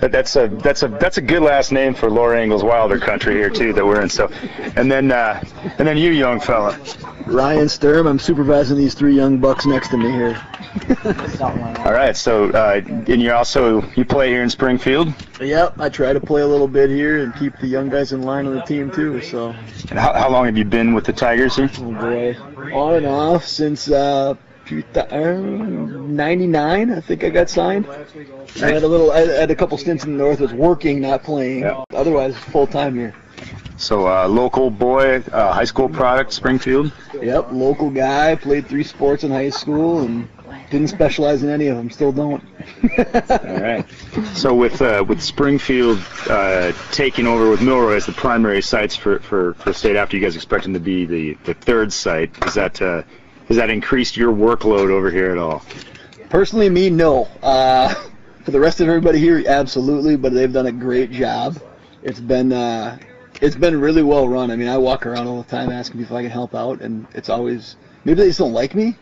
that, 0.00 0.12
that's 0.12 0.36
a 0.36 0.48
that's 0.48 0.82
a 0.82 0.88
that's 0.88 1.18
a 1.18 1.22
good 1.22 1.42
last 1.42 1.72
name 1.72 1.94
for 1.94 2.10
Laura 2.10 2.42
Ingalls 2.42 2.62
Wilder 2.62 2.98
country 2.98 3.34
here 3.34 3.50
too 3.50 3.72
that 3.72 3.84
we're 3.84 4.00
in. 4.00 4.08
So, 4.08 4.30
and 4.76 4.90
then 4.90 5.10
uh, 5.10 5.42
and 5.78 5.88
then 5.88 5.96
you, 5.96 6.10
young 6.10 6.40
fella. 6.40 6.78
Ryan 7.26 7.68
Sturm. 7.68 8.06
I'm 8.06 8.18
supervising 8.18 8.76
these 8.76 8.94
three 8.94 9.14
young 9.14 9.38
bucks 9.38 9.66
next 9.66 9.88
to 9.88 9.96
me 9.96 10.10
here. 10.10 10.40
All 11.84 11.92
right. 11.92 12.16
So, 12.16 12.50
uh, 12.50 12.80
and 12.86 13.22
you 13.22 13.32
also 13.32 13.82
you 13.92 14.04
play 14.04 14.28
here 14.28 14.42
in 14.42 14.50
Springfield. 14.50 15.12
Yep, 15.40 15.80
I 15.80 15.88
try 15.88 16.12
to 16.12 16.20
play 16.20 16.42
a 16.42 16.46
little 16.46 16.68
bit 16.68 16.90
here 16.90 17.22
and 17.22 17.34
keep 17.36 17.56
the 17.58 17.66
young 17.66 17.88
guys 17.88 18.12
in 18.12 18.22
line 18.22 18.46
on 18.46 18.54
the 18.54 18.62
team 18.62 18.90
too. 18.90 19.20
So, 19.22 19.50
And 19.90 19.98
how, 19.98 20.12
how 20.12 20.28
long 20.28 20.46
have 20.46 20.56
you 20.56 20.64
been 20.64 20.94
with 20.94 21.04
the 21.04 21.12
Tigers 21.12 21.56
here? 21.56 21.70
oh 21.78 21.92
boy, 21.92 22.36
on 22.72 22.94
and 22.94 23.06
off 23.06 23.46
since 23.46 23.90
uh, 23.90 24.34
99. 24.70 26.92
I 26.92 27.00
think 27.00 27.24
I 27.24 27.30
got 27.30 27.48
signed. 27.48 27.86
I 27.88 28.70
had 28.70 28.82
a 28.82 28.88
little, 28.88 29.12
I 29.12 29.20
had 29.20 29.50
a 29.50 29.56
couple 29.56 29.78
stints 29.78 30.04
in 30.04 30.16
the 30.16 30.22
North. 30.22 30.40
Was 30.40 30.52
working, 30.52 31.00
not 31.00 31.22
playing. 31.22 31.64
Otherwise, 31.92 32.36
full 32.36 32.66
time 32.66 32.96
here. 32.96 33.14
So, 33.76 34.08
uh, 34.08 34.26
local 34.26 34.70
boy, 34.70 35.22
uh, 35.32 35.52
high 35.52 35.64
school 35.64 35.88
product, 35.88 36.32
Springfield. 36.32 36.92
Yep, 37.22 37.52
local 37.52 37.90
guy. 37.90 38.34
Played 38.34 38.66
three 38.66 38.82
sports 38.82 39.22
in 39.22 39.30
high 39.30 39.50
school 39.50 40.00
and 40.00 40.28
didn't 40.70 40.88
specialize 40.88 41.42
in 41.42 41.48
any 41.48 41.68
of 41.68 41.76
them. 41.76 41.90
Still 41.90 42.12
don't. 42.12 42.42
All 43.28 43.60
right. 43.60 43.84
So 44.34 44.54
with 44.54 44.80
uh, 44.82 45.04
with 45.06 45.22
Springfield 45.22 45.98
uh, 46.28 46.72
taking 46.92 47.26
over 47.26 47.50
with 47.50 47.60
Milroy 47.60 47.96
as 47.96 48.06
the 48.06 48.12
primary 48.12 48.62
sites 48.62 48.94
for, 48.94 49.18
for, 49.20 49.54
for 49.54 49.72
state 49.72 49.96
after 49.96 50.16
you 50.16 50.22
guys 50.22 50.36
expect 50.36 50.64
them 50.64 50.74
to 50.74 50.80
be 50.80 51.06
the, 51.06 51.34
the 51.44 51.54
third 51.54 51.92
site, 51.92 52.30
is 52.46 52.54
that 52.54 52.80
uh, 52.82 53.02
has 53.48 53.56
that 53.56 53.70
increased 53.70 54.16
your 54.16 54.32
workload 54.32 54.90
over 54.90 55.10
here 55.10 55.30
at 55.30 55.38
all? 55.38 55.62
Personally, 56.28 56.68
me, 56.68 56.90
no. 56.90 57.28
Uh, 57.42 57.94
for 58.44 58.50
the 58.50 58.60
rest 58.60 58.80
of 58.80 58.88
everybody 58.88 59.18
here, 59.18 59.42
absolutely. 59.46 60.16
But 60.16 60.34
they've 60.34 60.52
done 60.52 60.66
a 60.66 60.72
great 60.72 61.10
job. 61.10 61.58
It's 62.02 62.20
been 62.20 62.52
uh, 62.52 62.98
it's 63.40 63.56
been 63.56 63.80
really 63.80 64.02
well 64.02 64.28
run. 64.28 64.50
I 64.50 64.56
mean, 64.56 64.68
I 64.68 64.76
walk 64.78 65.06
around 65.06 65.26
all 65.26 65.42
the 65.42 65.48
time 65.48 65.70
asking 65.70 66.00
people 66.00 66.16
if 66.16 66.20
I 66.20 66.22
can 66.22 66.30
help 66.30 66.54
out, 66.54 66.80
and 66.80 67.06
it's 67.14 67.28
always 67.28 67.76
maybe 68.04 68.20
they 68.20 68.28
just 68.28 68.38
don't 68.38 68.52
like 68.52 68.74
me, 68.74 68.96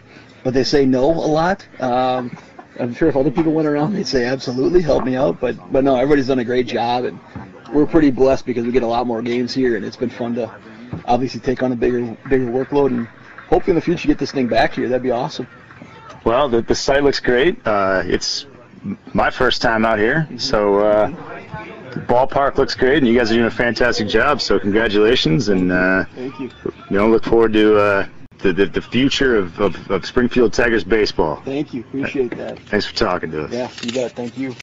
but 0.46 0.54
they 0.54 0.62
say 0.62 0.86
no 0.86 1.06
a 1.10 1.26
lot. 1.26 1.66
Um, 1.80 2.38
I'm 2.78 2.94
sure 2.94 3.08
if 3.08 3.16
other 3.16 3.32
people 3.32 3.50
went 3.50 3.66
around, 3.66 3.94
they'd 3.94 4.06
say 4.06 4.26
absolutely 4.26 4.80
help 4.80 5.02
me 5.04 5.16
out. 5.16 5.40
But 5.40 5.72
but 5.72 5.82
no, 5.82 5.96
everybody's 5.96 6.28
done 6.28 6.38
a 6.38 6.44
great 6.44 6.68
job, 6.68 7.04
and 7.04 7.18
we're 7.72 7.84
pretty 7.84 8.12
blessed 8.12 8.46
because 8.46 8.64
we 8.64 8.70
get 8.70 8.84
a 8.84 8.86
lot 8.86 9.08
more 9.08 9.22
games 9.22 9.52
here, 9.52 9.74
and 9.74 9.84
it's 9.84 9.96
been 9.96 10.08
fun 10.08 10.36
to 10.36 10.54
obviously 11.04 11.40
take 11.40 11.64
on 11.64 11.72
a 11.72 11.74
bigger 11.74 12.16
bigger 12.30 12.46
workload, 12.46 12.90
and 12.96 13.08
hopefully 13.48 13.72
in 13.72 13.74
the 13.74 13.80
future 13.80 14.06
get 14.06 14.18
this 14.18 14.30
thing 14.30 14.46
back 14.46 14.74
here. 14.74 14.88
That'd 14.88 15.02
be 15.02 15.10
awesome. 15.10 15.48
Well, 16.24 16.48
the, 16.48 16.62
the 16.62 16.76
site 16.76 17.02
looks 17.02 17.18
great. 17.18 17.58
Uh, 17.66 18.04
it's 18.06 18.46
my 19.14 19.30
first 19.30 19.62
time 19.62 19.84
out 19.84 19.98
here, 19.98 20.28
so 20.36 20.78
uh, 20.78 21.08
the 21.90 22.02
ballpark 22.02 22.56
looks 22.56 22.76
great, 22.76 22.98
and 22.98 23.08
you 23.08 23.18
guys 23.18 23.32
are 23.32 23.34
doing 23.34 23.46
a 23.46 23.50
fantastic 23.50 24.06
job. 24.06 24.40
So 24.40 24.60
congratulations, 24.60 25.48
and 25.48 25.72
uh, 25.72 26.04
Thank 26.14 26.38
you. 26.38 26.50
you 26.64 26.72
know, 26.96 27.08
look 27.08 27.24
forward 27.24 27.52
to 27.54 27.76
uh, 27.76 28.06
the, 28.38 28.52
the 28.52 28.66
the 28.66 28.82
future 28.82 29.36
of, 29.36 29.58
of, 29.60 29.90
of 29.90 30.06
Springfield 30.06 30.52
Tigers 30.52 30.84
baseball. 30.84 31.42
Thank 31.44 31.74
you. 31.74 31.80
Appreciate 31.82 32.36
that. 32.36 32.58
Thanks 32.60 32.86
for 32.86 32.94
talking 32.94 33.30
to 33.30 33.44
us. 33.44 33.52
Yeah, 33.52 33.70
you 33.82 33.92
bet. 33.92 34.12
Thank 34.12 34.36
you. 34.38 34.54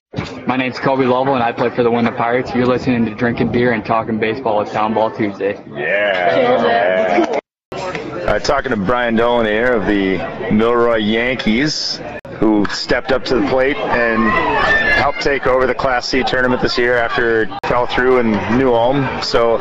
My 0.47 0.57
name's 0.57 0.79
Kobe 0.79 1.05
Lovell, 1.05 1.35
and 1.35 1.43
I 1.43 1.51
play 1.51 1.69
for 1.69 1.83
the 1.83 1.91
Winter 1.91 2.11
Pirates. 2.11 2.53
You're 2.53 2.65
listening 2.65 3.05
to 3.05 3.15
Drinking 3.15 3.51
Beer 3.51 3.73
and 3.73 3.83
Talking 3.83 4.19
Baseball 4.19 4.59
with 4.59 4.71
Town 4.71 4.93
Ball 4.93 5.11
Tuesday. 5.11 5.63
Yeah. 5.75 7.39
Uh, 7.71 8.39
talking 8.39 8.69
to 8.71 8.77
Brian 8.77 9.15
Dolan 9.15 9.45
here 9.45 9.73
of 9.73 9.85
the 9.85 10.17
Milroy 10.51 10.97
Yankees, 10.97 11.99
who 12.39 12.65
stepped 12.67 13.11
up 13.11 13.23
to 13.25 13.39
the 13.39 13.47
plate 13.47 13.77
and 13.77 14.29
helped 14.93 15.21
take 15.21 15.47
over 15.47 15.67
the 15.67 15.75
Class 15.75 16.07
C 16.07 16.23
tournament 16.23 16.61
this 16.61 16.77
year 16.77 16.97
after 16.97 17.43
it 17.43 17.49
fell 17.65 17.85
through 17.85 18.19
in 18.19 18.31
New 18.57 18.73
Ulm. 18.73 19.21
So, 19.21 19.57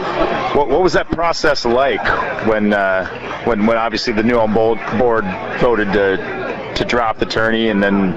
what, 0.55 0.69
what 0.69 0.83
was 0.83 0.93
that 0.95 1.11
process 1.11 1.65
like 1.65 2.05
when, 2.47 2.73
uh, 2.73 3.07
when, 3.45 3.67
when 3.67 3.77
obviously 3.77 4.13
the 4.13 4.23
New 4.23 4.39
Ulm 4.39 4.55
board 4.55 5.25
voted 5.61 5.93
to, 5.93 6.73
to 6.77 6.85
drop 6.85 7.19
the 7.19 7.27
tourney, 7.27 7.69
and 7.69 7.83
then 7.83 8.13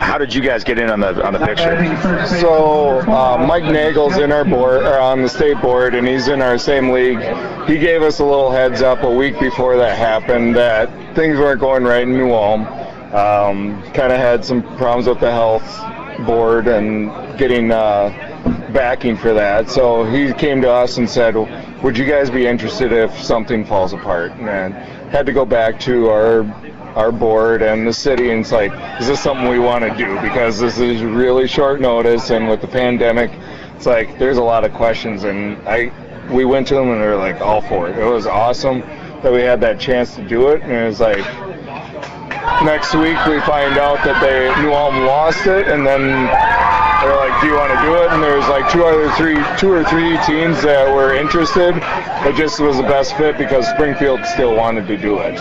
how 0.00 0.18
did 0.18 0.34
you 0.34 0.40
guys 0.42 0.64
get 0.64 0.78
in 0.78 0.90
on 0.90 1.00
the 1.00 1.24
on 1.24 1.32
the 1.32 1.38
picture? 1.38 2.26
So 2.40 3.00
uh, 3.00 3.44
Mike 3.46 3.64
Nagel's 3.64 4.16
in 4.16 4.32
our 4.32 4.44
board, 4.44 4.82
or 4.82 4.98
on 4.98 5.22
the 5.22 5.28
state 5.28 5.60
board, 5.60 5.94
and 5.94 6.06
he's 6.06 6.28
in 6.28 6.42
our 6.42 6.58
same 6.58 6.90
league. 6.90 7.18
He 7.68 7.78
gave 7.78 8.02
us 8.02 8.18
a 8.20 8.24
little 8.24 8.50
heads 8.50 8.82
up 8.82 9.02
a 9.02 9.10
week 9.10 9.38
before 9.38 9.76
that 9.76 9.96
happened 9.98 10.56
that 10.56 11.14
things 11.14 11.38
weren't 11.38 11.60
going 11.60 11.84
right 11.84 12.02
in 12.02 12.16
New 12.16 12.32
Ulm. 12.32 12.64
Um, 13.16 13.82
kind 13.92 14.12
of 14.12 14.18
had 14.18 14.44
some 14.44 14.62
problems 14.76 15.08
with 15.08 15.20
the 15.20 15.32
health 15.32 15.64
board 16.26 16.68
and 16.68 17.38
getting 17.38 17.72
uh, 17.72 18.10
backing 18.74 19.16
for 19.16 19.32
that. 19.32 19.70
So 19.70 20.04
he 20.04 20.34
came 20.34 20.60
to 20.60 20.70
us 20.70 20.98
and 20.98 21.08
said, 21.08 21.34
"Would 21.82 21.96
you 21.96 22.04
guys 22.04 22.28
be 22.28 22.46
interested 22.46 22.92
if 22.92 23.10
something 23.22 23.64
falls 23.64 23.94
apart?" 23.94 24.32
And 24.32 24.74
had 25.10 25.24
to 25.24 25.32
go 25.32 25.46
back 25.46 25.80
to 25.80 26.10
our 26.10 26.42
our 26.94 27.10
board 27.10 27.62
and 27.62 27.86
the 27.86 27.92
city 27.92 28.30
and 28.30 28.40
it's 28.40 28.52
like 28.52 28.72
is 29.00 29.06
this 29.06 29.22
something 29.22 29.48
we 29.48 29.58
want 29.58 29.84
to 29.84 29.94
do 29.98 30.18
because 30.22 30.58
this 30.58 30.78
is 30.78 31.02
really 31.02 31.46
short 31.46 31.78
notice 31.78 32.30
and 32.30 32.48
with 32.48 32.62
the 32.62 32.66
pandemic 32.66 33.30
it's 33.76 33.84
like 33.84 34.18
there's 34.18 34.38
a 34.38 34.42
lot 34.42 34.64
of 34.64 34.72
questions 34.72 35.24
and 35.24 35.58
i 35.68 35.92
we 36.32 36.46
went 36.46 36.66
to 36.66 36.74
them 36.74 36.88
and 36.88 37.02
they 37.02 37.06
were 37.06 37.14
like 37.16 37.38
all 37.42 37.60
for 37.60 37.90
it 37.90 37.98
it 37.98 38.04
was 38.04 38.26
awesome 38.26 38.80
that 39.20 39.30
we 39.30 39.42
had 39.42 39.60
that 39.60 39.78
chance 39.78 40.14
to 40.14 40.26
do 40.26 40.48
it 40.48 40.62
and 40.62 40.72
it 40.72 40.86
was 40.86 40.98
like 40.98 41.45
next 42.64 42.94
week 42.94 43.18
we 43.26 43.40
find 43.40 43.78
out 43.78 44.02
that 44.04 44.20
they 44.20 44.50
New 44.62 44.72
Ulm 44.72 45.06
lost 45.06 45.46
it, 45.46 45.68
and 45.68 45.86
then 45.86 46.00
they're 46.02 47.16
like, 47.16 47.40
"Do 47.40 47.46
you 47.46 47.54
want 47.54 47.72
to 47.72 47.80
do 47.86 47.94
it?" 48.02 48.10
And 48.10 48.22
there's 48.22 48.48
like 48.48 48.70
two 48.70 48.84
other 48.84 49.10
three, 49.12 49.36
two 49.58 49.72
or 49.72 49.84
three 49.84 50.16
teams 50.26 50.62
that 50.62 50.92
were 50.94 51.14
interested. 51.14 51.74
It 52.26 52.36
just 52.36 52.60
was 52.60 52.76
the 52.76 52.82
best 52.82 53.16
fit 53.16 53.38
because 53.38 53.68
Springfield 53.68 54.24
still 54.26 54.54
wanted 54.54 54.86
to 54.88 54.96
do 54.96 55.18
it. 55.18 55.34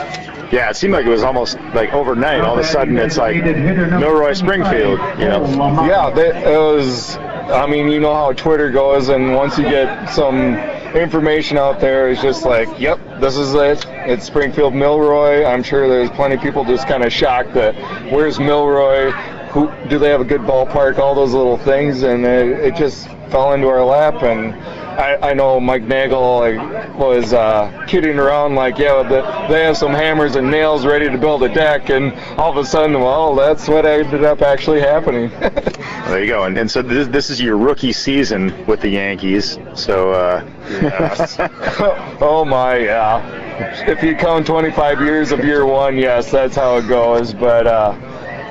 Yeah, 0.52 0.70
it 0.70 0.76
seemed 0.76 0.94
like 0.94 1.06
it 1.06 1.10
was 1.10 1.24
almost 1.24 1.60
like 1.74 1.94
overnight. 1.94 2.42
All 2.42 2.54
of 2.54 2.60
a 2.60 2.68
sudden, 2.68 2.98
it's 2.98 3.18
like 3.18 3.44
Milroy 3.44 4.34
Springfield. 4.34 5.00
You 5.20 5.30
know. 5.30 5.86
Yeah, 5.86 6.12
they, 6.12 6.30
it 6.30 6.58
was. 6.58 7.18
I 7.18 7.68
mean, 7.68 7.90
you 7.90 8.00
know 8.00 8.14
how 8.14 8.34
Twitter 8.34 8.70
goes, 8.72 9.10
and 9.10 9.36
once 9.36 9.58
you 9.58 9.64
get 9.64 10.10
some 10.10 10.56
information 10.96 11.58
out 11.58 11.80
there 11.80 12.10
is 12.10 12.22
just 12.22 12.46
like, 12.46 12.80
yep, 12.80 13.00
this 13.20 13.38
is 13.38 13.54
it. 13.54 13.86
It's 13.88 14.26
Springfield 14.26 14.74
Milroy. 14.74 15.46
I'm 15.46 15.64
sure 15.64 15.88
there's 15.88 16.10
plenty 16.12 16.36
of 16.36 16.42
people 16.42 16.64
just 16.64 16.88
kind 16.88 17.04
of 17.04 17.12
shocked 17.12 17.54
that 17.54 17.76
where's 18.12 18.40
Milroy? 18.40 19.12
Who 19.52 19.72
do 19.88 20.00
they 20.00 20.10
have 20.10 20.22
a 20.22 20.26
good 20.26 20.42
ballpark? 20.42 20.98
All 20.98 21.16
those 21.16 21.34
little 21.34 21.58
things, 21.58 22.04
and 22.04 22.26
it, 22.26 22.48
it 22.60 22.76
just 22.76 23.08
fell 23.30 23.54
into 23.54 23.68
our 23.68 23.84
lap. 23.84 24.24
And 24.24 24.54
I, 24.98 25.32
I 25.32 25.34
know 25.34 25.60
Mike 25.60 25.84
Nagel 25.84 26.40
like, 26.40 26.98
was 26.98 27.34
uh, 27.34 27.86
kidding 27.88 28.18
around, 28.18 28.56
like, 28.56 28.78
yeah, 28.78 29.04
the, 29.04 29.22
they 29.52 29.64
have 29.64 29.78
some 29.78 29.92
hammers 29.92 30.36
and 30.36 30.50
nails 30.50 30.86
ready 30.86 31.10
to 31.10 31.18
build 31.18 31.44
a 31.44 31.54
deck, 31.54 31.90
and 31.90 32.14
all 32.40 32.52
of 32.52 32.58
a 32.58 32.66
sudden, 32.66 33.00
well, 33.00 33.36
that's 33.36 33.68
what 33.68 33.86
ended 33.86 34.24
up 34.24 34.42
actually 34.42 34.80
happening. 34.80 35.32
There 36.06 36.22
you 36.24 36.28
go. 36.28 36.44
And, 36.44 36.56
and 36.56 36.70
so 36.70 36.84
this, 36.84 37.08
this 37.08 37.32
is 37.32 37.42
your 37.42 37.58
rookie 37.58 37.92
season 37.92 38.66
with 38.68 38.80
the 38.80 38.90
Yankees. 38.90 39.58
So, 39.74 40.12
uh, 40.12 40.48
oh 42.22 42.46
my, 42.46 42.78
yeah. 42.78 43.88
If 43.90 44.04
you 44.04 44.16
count 44.16 44.46
25 44.46 45.02
years 45.02 45.32
of 45.32 45.44
year 45.44 45.66
one, 45.66 45.98
yes, 45.98 46.30
that's 46.30 46.56
how 46.56 46.78
it 46.78 46.88
goes. 46.88 47.34
But 47.34 47.66
uh, 47.66 47.94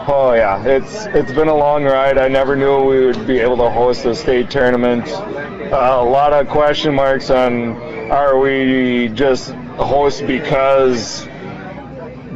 Oh 0.06 0.34
yeah, 0.34 0.62
it's 0.66 1.06
it's 1.06 1.32
been 1.32 1.48
a 1.48 1.54
long 1.54 1.84
ride. 1.84 2.18
I 2.18 2.28
never 2.28 2.56
knew 2.56 2.84
we 2.84 3.06
would 3.06 3.26
be 3.26 3.38
able 3.38 3.56
to 3.56 3.70
host 3.70 4.04
a 4.04 4.14
state 4.14 4.50
tournament. 4.50 5.08
Uh, 5.08 5.96
a 6.00 6.04
lot 6.04 6.34
of 6.34 6.46
question 6.48 6.94
marks 6.94 7.30
on 7.30 7.76
are 8.10 8.38
we 8.38 9.08
just 9.14 9.52
host 9.52 10.26
because 10.26 11.26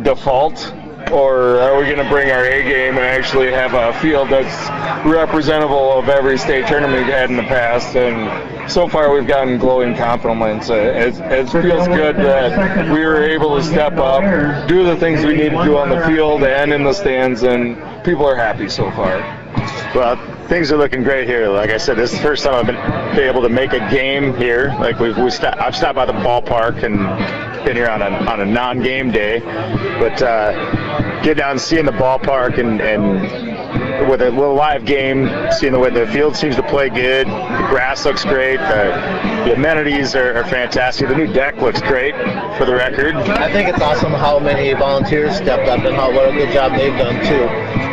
default 0.03 0.73
or 1.13 1.61
are 1.61 1.79
we 1.79 1.85
going 1.85 1.99
to 1.99 2.09
bring 2.09 2.31
our 2.31 2.45
A 2.45 2.63
game 2.63 2.97
and 2.97 3.05
actually 3.05 3.51
have 3.51 3.75
a 3.75 3.99
field 4.01 4.29
that's 4.29 5.07
representable 5.07 5.99
of 5.99 6.09
every 6.09 6.39
state 6.39 6.67
tournament 6.67 7.05
we've 7.05 7.13
had 7.13 7.31
in 7.31 7.37
the 7.37 7.43
past? 7.43 7.97
And 7.97 8.71
so 8.71 8.89
far, 8.89 9.13
we've 9.13 9.27
gotten 9.27 9.59
glowing 9.59 9.97
compliments. 9.97 10.71
It, 10.71 11.15
it 11.21 11.49
feels 11.51 11.89
good 11.89 12.17
that 12.17 12.91
we 12.93 13.05
were 13.05 13.23
able 13.23 13.57
to 13.57 13.63
step 13.63 13.95
up, 13.95 14.69
do 14.69 14.85
the 14.85 14.97
things 14.97 15.25
we 15.25 15.35
need 15.35 15.51
to 15.51 15.65
do 15.65 15.77
on 15.77 15.89
the 15.89 16.05
field 16.07 16.43
and 16.45 16.73
in 16.73 16.85
the 16.85 16.93
stands, 16.93 17.43
and 17.43 17.77
people 18.05 18.27
are 18.27 18.37
happy 18.37 18.69
so 18.69 18.91
far. 18.93 19.19
Well, 19.95 20.17
things 20.49 20.71
are 20.71 20.77
looking 20.77 21.03
great 21.03 21.27
here. 21.27 21.49
Like 21.49 21.71
I 21.71 21.79
said, 21.79 21.97
this 21.97 22.13
is 22.13 22.19
the 22.19 22.23
first 22.23 22.45
time 22.45 22.55
I've 22.55 22.67
been, 22.67 23.17
been 23.17 23.29
able 23.29 23.43
to 23.43 23.49
make 23.49 23.73
a 23.73 23.81
game 23.91 24.37
here. 24.37 24.75
Like 24.79 24.99
we've 24.99 25.17
we 25.17 25.31
st- 25.31 25.59
I've 25.59 25.75
stopped 25.75 25.97
by 25.97 26.07
the 26.07 26.13
ballpark 26.13 26.83
and 26.83 26.99
been 27.69 27.77
here 27.77 27.91
on 27.91 28.01
a 28.01 28.09
on 28.31 28.41
a 28.41 28.47
non-game 28.47 29.11
day, 29.11 29.41
but 30.01 30.23
uh, 30.23 31.21
get 31.21 31.37
down, 31.37 31.59
seeing 31.59 31.85
the 31.85 31.93
ballpark 31.93 32.57
and 32.57 32.81
and 32.81 34.09
with 34.09 34.23
a 34.23 34.31
little 34.31 34.55
live 34.55 34.87
game, 34.87 35.29
seeing 35.53 35.75
the 35.75 35.79
way 35.79 35.91
the 35.91 36.07
field 36.07 36.35
seems 36.35 36.57
to 36.57 36.63
play 36.63 36.89
good, 36.89 37.27
the 37.27 37.67
grass 37.69 38.07
looks 38.07 38.25
great, 38.25 38.57
the, 38.57 39.45
the 39.45 39.55
amenities 39.55 40.15
are, 40.15 40.39
are 40.39 40.45
fantastic. 40.45 41.09
The 41.09 41.15
new 41.15 41.31
deck 41.31 41.57
looks 41.57 41.83
great, 41.83 42.15
for 42.57 42.65
the 42.65 42.75
record. 42.75 43.15
I 43.17 43.53
think 43.53 43.69
it's 43.69 43.83
awesome 43.83 44.13
how 44.13 44.39
many 44.39 44.73
volunteers 44.73 45.37
stepped 45.37 45.69
up 45.69 45.81
and 45.81 45.95
how 45.95 46.11
what 46.11 46.31
a 46.31 46.33
good 46.33 46.51
job 46.55 46.73
they've 46.73 46.97
done 46.97 47.23
too. 47.27 47.47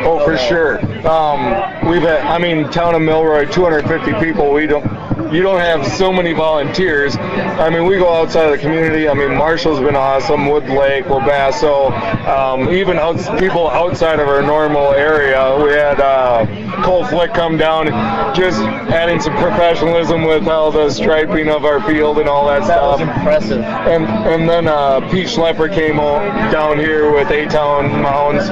Oh, 0.07 0.23
for 0.23 0.38
sure. 0.38 0.79
Um, 1.05 1.89
we've 1.89 2.01
had, 2.01 2.21
I 2.21 2.38
mean, 2.38 2.69
town 2.69 2.95
of 2.95 3.01
Milroy, 3.01 3.51
250 3.51 4.13
people. 4.23 4.53
We 4.53 4.67
don't, 4.67 4.85
you 5.31 5.41
don't 5.41 5.59
have 5.59 5.85
so 5.85 6.11
many 6.11 6.33
volunteers. 6.33 7.15
I 7.17 7.69
mean, 7.69 7.85
we 7.85 7.97
go 7.97 8.13
outside 8.13 8.45
of 8.45 8.51
the 8.51 8.57
community. 8.57 9.07
I 9.09 9.13
mean, 9.13 9.35
Marshall's 9.35 9.79
been 9.79 9.95
awesome, 9.95 10.47
Wood 10.47 10.69
Lake, 10.69 11.05
Wabasso, 11.05 11.91
um, 12.27 12.69
even 12.69 12.97
out, 12.97 13.17
people 13.39 13.69
outside 13.69 14.19
of 14.19 14.27
our 14.27 14.41
normal 14.41 14.91
area. 14.93 15.55
We 15.63 15.71
had 15.71 15.99
uh, 15.99 16.45
Cole 16.83 17.05
Flick 17.05 17.33
come 17.33 17.57
down, 17.57 17.88
just 18.35 18.59
adding 18.61 19.19
some 19.19 19.33
professionalism 19.38 20.23
with 20.23 20.47
all 20.47 20.71
the 20.71 20.89
striping 20.89 21.49
of 21.49 21.65
our 21.65 21.81
field 21.83 22.19
and 22.19 22.29
all 22.29 22.47
that, 22.47 22.59
That 22.59 22.67
stuff. 22.67 22.99
was 22.99 23.01
impressive. 23.01 23.61
And 23.61 24.05
and 24.05 24.49
then 24.49 24.67
uh, 24.67 25.01
Pete 25.11 25.27
Schlepper 25.27 25.73
came 25.73 25.97
down 25.97 26.77
here 26.79 27.11
with 27.11 27.29
A-Town 27.31 27.89
Mounds, 28.01 28.45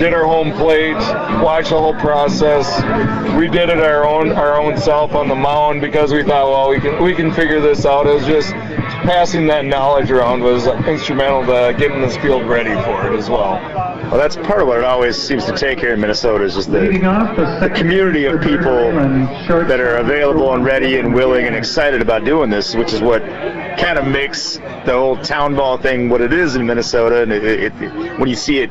did 0.00 0.12
our 0.14 0.24
home 0.24 0.52
plate, 0.52 0.94
watched 1.42 1.70
the 1.70 1.78
whole 1.78 1.94
process. 1.94 2.66
We 3.36 3.48
did 3.48 3.68
it 3.68 3.78
our 3.80 4.06
own 4.06 4.32
our 4.32 4.60
own 4.60 4.76
self 4.78 5.14
on 5.14 5.28
the 5.28 5.34
mound 5.34 5.80
because 5.80 6.12
we 6.14 6.22
thought, 6.22 6.48
well, 6.48 6.68
we 6.68 6.80
can 6.80 7.02
we 7.02 7.14
can 7.14 7.32
figure 7.32 7.60
this 7.60 7.84
out. 7.84 8.06
It 8.06 8.14
was 8.14 8.24
just 8.24 8.52
passing 8.52 9.46
that 9.48 9.64
knowledge 9.64 10.10
around 10.10 10.42
was 10.42 10.66
instrumental 10.66 11.42
to 11.46 11.76
getting 11.78 12.00
this 12.00 12.16
field 12.16 12.48
ready 12.48 12.74
for 12.84 13.12
it 13.12 13.18
as 13.18 13.28
well. 13.28 13.54
Well, 14.04 14.18
that's 14.18 14.36
part 14.36 14.62
of 14.62 14.68
what 14.68 14.78
it 14.78 14.84
always 14.84 15.20
seems 15.20 15.44
to 15.46 15.56
take 15.56 15.80
here 15.80 15.94
in 15.94 16.00
Minnesota 16.00 16.44
is 16.44 16.54
just 16.54 16.70
the, 16.70 16.80
the 16.80 17.72
community 17.74 18.26
of 18.26 18.40
people 18.40 18.92
that 18.92 19.80
are 19.80 19.96
available 19.96 20.54
and 20.54 20.64
ready 20.64 20.98
and 20.98 21.12
willing 21.12 21.46
and 21.46 21.56
excited 21.56 22.00
about 22.00 22.24
doing 22.24 22.48
this, 22.48 22.74
which 22.74 22.92
is 22.92 23.00
what 23.00 23.22
kind 23.78 23.98
of 23.98 24.06
makes 24.06 24.56
the 24.56 24.92
whole 24.92 25.16
town 25.16 25.56
ball 25.56 25.76
thing 25.76 26.08
what 26.08 26.20
it 26.20 26.32
is 26.32 26.54
in 26.54 26.64
Minnesota. 26.64 27.22
And 27.22 27.32
it, 27.32 27.44
it, 27.44 27.82
it, 27.82 28.18
when 28.20 28.28
you 28.28 28.36
see 28.36 28.58
it 28.60 28.70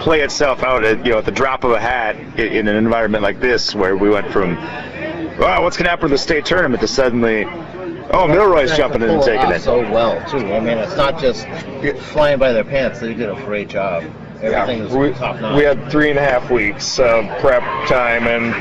play 0.00 0.22
itself 0.22 0.62
out 0.62 0.84
at 0.84 1.04
you 1.04 1.12
know 1.12 1.18
at 1.18 1.24
the 1.24 1.30
drop 1.30 1.64
of 1.64 1.72
a 1.72 1.80
hat 1.80 2.16
in 2.38 2.66
an 2.66 2.76
environment 2.76 3.22
like 3.22 3.40
this, 3.40 3.74
where 3.74 3.96
we 3.96 4.08
went 4.08 4.32
from 4.32 4.56
wow, 5.42 5.62
what's 5.62 5.76
going 5.76 5.84
to 5.84 5.90
happen 5.90 6.08
to 6.08 6.14
the 6.14 6.18
state 6.18 6.44
tournament 6.44 6.80
to 6.80 6.88
suddenly 6.88 7.44
oh 8.12 8.28
Milroy's 8.28 8.76
jumping 8.76 9.02
in 9.02 9.10
and 9.10 9.22
taking 9.22 9.50
it. 9.50 9.60
so 9.60 9.80
well 9.90 10.18
too. 10.30 10.38
I 10.38 10.60
mean, 10.60 10.78
it's 10.78 10.96
not 10.96 11.18
just 11.18 11.46
flying 12.12 12.38
by 12.38 12.52
their 12.52 12.64
pants. 12.64 13.00
They 13.00 13.14
did 13.14 13.28
a 13.28 13.34
great 13.34 13.68
job. 13.68 14.04
Everything 14.40 14.82
was 14.82 14.92
we, 14.92 15.12
top 15.12 15.40
notch. 15.40 15.56
we 15.56 15.62
had 15.62 15.90
three 15.90 16.10
and 16.10 16.18
a 16.18 16.22
half 16.22 16.50
weeks 16.50 16.98
of 16.98 17.24
prep 17.40 17.62
time, 17.88 18.26
and 18.26 18.52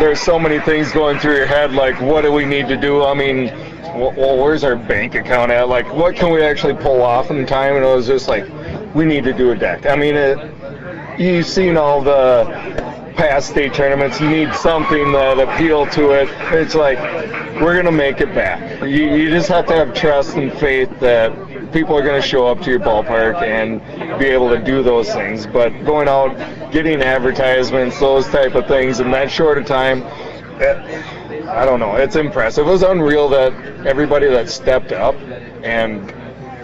there's 0.00 0.20
so 0.20 0.38
many 0.38 0.58
things 0.60 0.90
going 0.92 1.18
through 1.18 1.36
your 1.36 1.46
head. 1.46 1.72
Like, 1.72 2.00
what 2.00 2.22
do 2.22 2.32
we 2.32 2.46
need 2.46 2.66
to 2.68 2.76
do? 2.76 3.04
I 3.04 3.12
mean, 3.12 3.46
well, 3.94 4.14
well, 4.16 4.38
where's 4.38 4.64
our 4.64 4.76
bank 4.76 5.14
account 5.14 5.52
at? 5.52 5.68
Like, 5.68 5.92
what 5.92 6.16
can 6.16 6.32
we 6.32 6.42
actually 6.42 6.74
pull 6.74 7.02
off 7.02 7.30
in 7.30 7.44
time? 7.44 7.76
And 7.76 7.84
it 7.84 7.88
was 7.88 8.06
just 8.06 8.26
like, 8.26 8.46
we 8.94 9.04
need 9.04 9.24
to 9.24 9.34
do 9.34 9.50
a 9.50 9.56
deck. 9.56 9.84
I 9.84 9.96
mean, 9.96 10.14
it, 10.14 10.38
you've 11.20 11.46
seen 11.46 11.76
all 11.76 12.00
the 12.00 12.87
past 13.18 13.50
state 13.50 13.74
tournaments. 13.74 14.20
You 14.20 14.28
need 14.30 14.54
something 14.54 15.12
that 15.12 15.38
appeal 15.40 15.86
to 15.88 16.12
it. 16.12 16.28
It's 16.54 16.74
like 16.74 16.98
we're 17.60 17.76
gonna 17.76 17.92
make 17.92 18.20
it 18.20 18.32
back. 18.34 18.80
You, 18.82 18.88
you 19.14 19.28
just 19.30 19.48
have 19.48 19.66
to 19.66 19.74
have 19.74 19.92
trust 19.92 20.36
and 20.36 20.52
faith 20.52 20.88
that 21.00 21.72
people 21.72 21.96
are 21.98 22.02
gonna 22.02 22.22
show 22.22 22.46
up 22.46 22.60
to 22.62 22.70
your 22.70 22.80
ballpark 22.80 23.42
and 23.42 23.80
be 24.18 24.26
able 24.26 24.48
to 24.50 24.58
do 24.62 24.82
those 24.82 25.12
things. 25.12 25.46
But 25.46 25.70
going 25.84 26.08
out, 26.08 26.36
getting 26.72 27.02
advertisements, 27.02 27.98
those 28.00 28.26
type 28.28 28.54
of 28.54 28.66
things 28.68 29.00
in 29.00 29.10
that 29.10 29.30
short 29.30 29.58
a 29.58 29.64
time. 29.64 30.02
eh, 30.60 31.02
I 31.48 31.64
don't 31.64 31.80
know. 31.80 31.96
It's 31.96 32.16
impressive. 32.16 32.66
It 32.66 32.70
was 32.70 32.82
unreal 32.82 33.28
that 33.30 33.52
everybody 33.86 34.28
that 34.28 34.48
stepped 34.48 34.92
up 34.92 35.14
and 35.64 36.12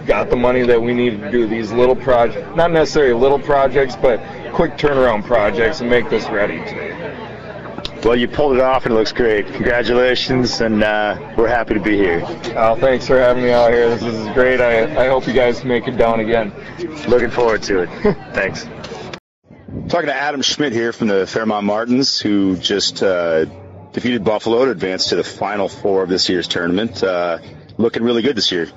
got 0.05 0.29
the 0.29 0.35
money 0.35 0.63
that 0.63 0.81
we 0.81 0.93
needed 0.93 1.21
to 1.21 1.31
do 1.31 1.47
these 1.47 1.71
little 1.71 1.95
projects, 1.95 2.55
not 2.55 2.71
necessarily 2.71 3.13
little 3.13 3.39
projects, 3.39 3.95
but 3.95 4.19
quick 4.53 4.73
turnaround 4.73 5.25
projects 5.25 5.81
and 5.81 5.89
make 5.89 6.09
this 6.09 6.27
ready 6.29 6.57
today. 6.59 6.95
Well, 8.05 8.15
you 8.15 8.27
pulled 8.27 8.55
it 8.55 8.61
off 8.61 8.85
and 8.85 8.93
it 8.93 8.97
looks 8.97 9.11
great. 9.11 9.47
Congratulations, 9.47 10.61
and 10.61 10.83
uh, 10.83 11.33
we're 11.35 11.47
happy 11.47 11.73
to 11.73 11.79
be 11.79 11.97
here. 11.97 12.21
Oh, 12.55 12.75
thanks 12.75 13.07
for 13.07 13.17
having 13.17 13.43
me 13.43 13.51
out 13.51 13.73
here. 13.73 13.89
This 13.89 14.03
is 14.03 14.27
great. 14.35 14.61
I, 14.61 15.05
I 15.05 15.07
hope 15.07 15.25
you 15.25 15.33
guys 15.33 15.65
make 15.65 15.87
it 15.87 15.97
down 15.97 16.19
again. 16.19 16.53
Looking 17.07 17.31
forward 17.31 17.63
to 17.63 17.79
it. 17.79 17.89
Thanks. 18.35 18.65
Talking 19.89 20.07
to 20.07 20.15
Adam 20.15 20.43
Schmidt 20.43 20.71
here 20.71 20.93
from 20.93 21.07
the 21.07 21.25
Fairmont 21.25 21.65
Martins, 21.65 22.19
who 22.19 22.57
just 22.57 23.01
uh, 23.01 23.45
defeated 23.91 24.23
Buffalo 24.23 24.65
to 24.65 24.71
advance 24.71 25.09
to 25.09 25.15
the 25.15 25.23
final 25.23 25.67
four 25.67 26.03
of 26.03 26.09
this 26.09 26.29
year's 26.29 26.47
tournament. 26.47 27.03
Uh, 27.03 27.39
looking 27.77 28.03
really 28.03 28.21
good 28.21 28.37
this 28.37 28.51
year. 28.51 28.67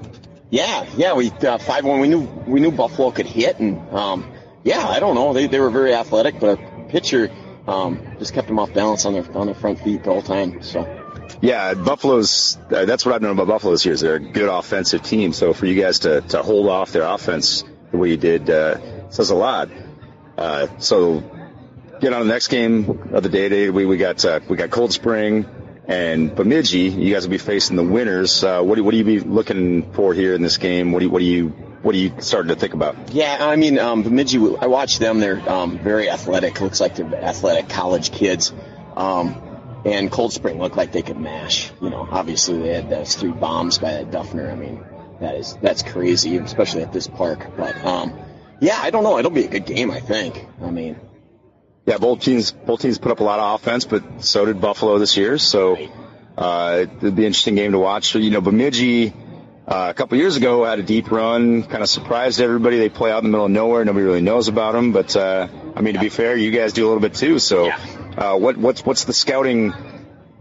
Yeah, 0.51 0.87
yeah, 0.97 1.15
we 1.15 1.31
uh, 1.31 1.59
five 1.59 1.85
one. 1.85 2.01
We 2.01 2.09
knew 2.09 2.21
we 2.21 2.61
knew 2.61 2.71
Buffalo 2.71 3.11
could 3.11 3.27
hit, 3.27 3.59
and 3.59 3.79
um, 3.91 4.33
yeah, 4.65 4.87
I 4.87 4.99
don't 4.99 5.15
know. 5.15 5.33
They, 5.33 5.47
they 5.47 5.61
were 5.61 5.71
very 5.71 5.95
athletic, 5.95 6.41
but 6.41 6.59
our 6.59 6.85
pitcher 6.89 7.31
um, 7.67 8.17
just 8.19 8.33
kept 8.33 8.49
them 8.49 8.59
off 8.59 8.73
balance 8.73 9.05
on 9.05 9.13
their 9.13 9.37
on 9.37 9.47
their 9.47 9.55
front 9.55 9.81
feet 9.81 10.05
the 10.05 10.11
whole 10.11 10.23
time. 10.23 10.63
So 10.63 10.87
Yeah, 11.43 11.75
Buffalo's. 11.75 12.57
Uh, 12.71 12.87
that's 12.87 13.05
what 13.05 13.15
I've 13.15 13.23
known 13.23 13.33
about 13.33 13.49
Buffalo 13.49 13.73
this 13.73 13.85
year. 13.85 13.95
Is 13.95 14.01
they're 14.01 14.17
a 14.17 14.21
good 14.21 14.49
offensive 14.49 15.03
team. 15.03 15.33
So 15.33 15.53
for 15.53 15.67
you 15.67 15.81
guys 15.81 16.01
to, 16.01 16.23
to 16.23 16.43
hold 16.43 16.69
off 16.69 16.93
their 16.93 17.03
offense 17.05 17.65
the 17.91 17.99
way 17.99 18.11
you 18.11 18.17
did 18.17 18.49
uh, 18.49 19.11
says 19.11 19.31
a 19.31 19.35
lot. 19.35 19.69
Uh, 20.37 20.69
so 20.79 21.21
get 22.01 22.13
on 22.13 22.27
the 22.27 22.33
next 22.33 22.49
game 22.49 23.11
of 23.13 23.23
the 23.23 23.29
day. 23.29 23.49
Today 23.49 23.71
we 23.71 23.85
we 23.85 23.99
got 23.99 24.25
uh, 24.25 24.41
we 24.49 24.57
got 24.57 24.71
Cold 24.71 24.93
Spring 24.93 25.45
and 25.89 26.35
Bemidji. 26.37 26.91
You 26.91 27.13
guys 27.13 27.25
will 27.25 27.31
be 27.31 27.39
facing 27.39 27.77
the 27.77 27.83
winners. 27.83 28.45
Uh, 28.45 28.63
what 28.63 28.77
do 28.77 28.85
what 28.85 28.93
do 28.93 28.99
you 28.99 29.05
be 29.05 29.21
looking 29.21 29.91
for 29.93 30.15
here 30.15 30.35
in 30.35 30.43
this 30.43 30.59
game? 30.59 30.93
What 30.93 31.01
do 31.01 31.07
you, 31.07 31.11
what 31.11 31.19
do 31.21 31.25
you 31.25 31.49
what 31.83 31.95
are 31.95 31.99
you 31.99 32.13
starting 32.21 32.51
to 32.51 32.57
think 32.57 32.75
about? 32.75 33.13
yeah, 33.13 33.39
I 33.41 33.57
mean, 33.57 33.79
um, 33.79 34.03
Bemidji. 34.03 34.39
I 34.39 34.67
watched 34.67 35.01
them. 35.01 35.19
They're 35.19 35.49
um, 35.49 35.79
very 35.79 36.11
athletic. 36.11 36.61
Looks 36.61 36.81
like 36.81 36.97
they're 36.97 37.15
athletic 37.15 37.69
college 37.69 38.13
kids. 38.13 38.53
Um, 38.97 39.43
and 39.85 40.11
Cold 40.11 40.33
Spring 40.33 40.59
looked 40.59 40.77
like 40.77 40.93
they 40.93 41.03
could 41.03 41.19
mash. 41.19 41.71
You 41.81 41.89
know, 41.91 42.07
obviously 42.11 42.59
they 42.59 42.75
had 42.75 42.91
those 42.91 43.15
three 43.15 43.31
bombs 43.31 43.79
by 43.79 43.93
that 43.93 44.11
Duffner. 44.11 44.53
I 44.53 44.57
mean, 44.57 44.85
that 45.21 45.37
is 45.37 45.57
that's 45.63 45.83
crazy, 45.83 46.37
especially 46.37 46.83
at 46.83 46.93
this 46.93 47.07
park. 47.07 47.57
But 47.57 47.83
um, 47.85 48.19
yeah, 48.61 48.79
I 48.83 48.91
don't 48.91 49.05
know. 49.05 49.19
It'll 49.19 49.31
be 49.31 49.45
a 49.45 49.49
good 49.49 49.65
game. 49.65 49.91
I 49.91 50.01
think. 50.01 50.47
I 50.61 50.71
mean, 50.71 50.99
Yeah, 51.89 51.97
both 51.97 52.21
teams 52.21 52.53
both 52.53 52.83
teams 52.83 52.99
put 52.99 53.13
up 53.13 53.21
a 53.21 53.25
lot 53.25 53.41
of 53.41 53.55
offense, 53.59 53.87
but 53.87 54.23
so 54.23 54.45
did 54.45 54.61
Buffalo 54.61 54.99
this 54.99 55.17
year. 55.17 55.39
So 55.39 55.79
uh, 56.37 56.85
it'd 56.85 57.17
be 57.17 57.23
an 57.23 57.29
interesting 57.29 57.55
game 57.55 57.73
to 57.73 57.79
watch. 57.79 58.09
So, 58.09 58.19
You 58.19 58.31
know, 58.31 58.43
Bemidji 58.43 59.15
uh, 59.67 59.87
a 59.89 59.95
couple 59.95 60.19
years 60.19 60.37
ago 60.37 60.67
had 60.67 60.81
a 60.81 60.83
deep 60.83 61.11
run, 61.11 61.63
kind 61.63 61.83
of 61.83 61.89
surprised 61.89 62.43
everybody. 62.43 62.77
They 62.77 62.91
play 62.91 63.11
out 63.11 63.25
in 63.25 63.25
the 63.25 63.31
middle 63.31 63.47
of 63.47 63.53
nowhere. 63.53 63.87
Nobody 63.87 64.05
really 64.05 64.21
knows 64.21 64.49
about 64.49 64.73
them. 64.73 64.93
But 64.93 65.17
uh, 65.17 65.49
I 65.75 65.81
mean, 65.81 65.95
to 65.95 66.01
be 66.01 66.11
fair, 66.11 66.37
you 66.37 66.51
guys 66.51 66.75
do 66.75 66.85
a 66.85 66.89
little 66.89 67.01
bit 67.01 67.15
too. 67.15 67.39
So 67.39 67.71
uh, 67.71 68.37
what 68.37 68.59
what's 68.59 68.85
what's 68.85 69.05
the 69.05 69.15
scouting 69.15 69.73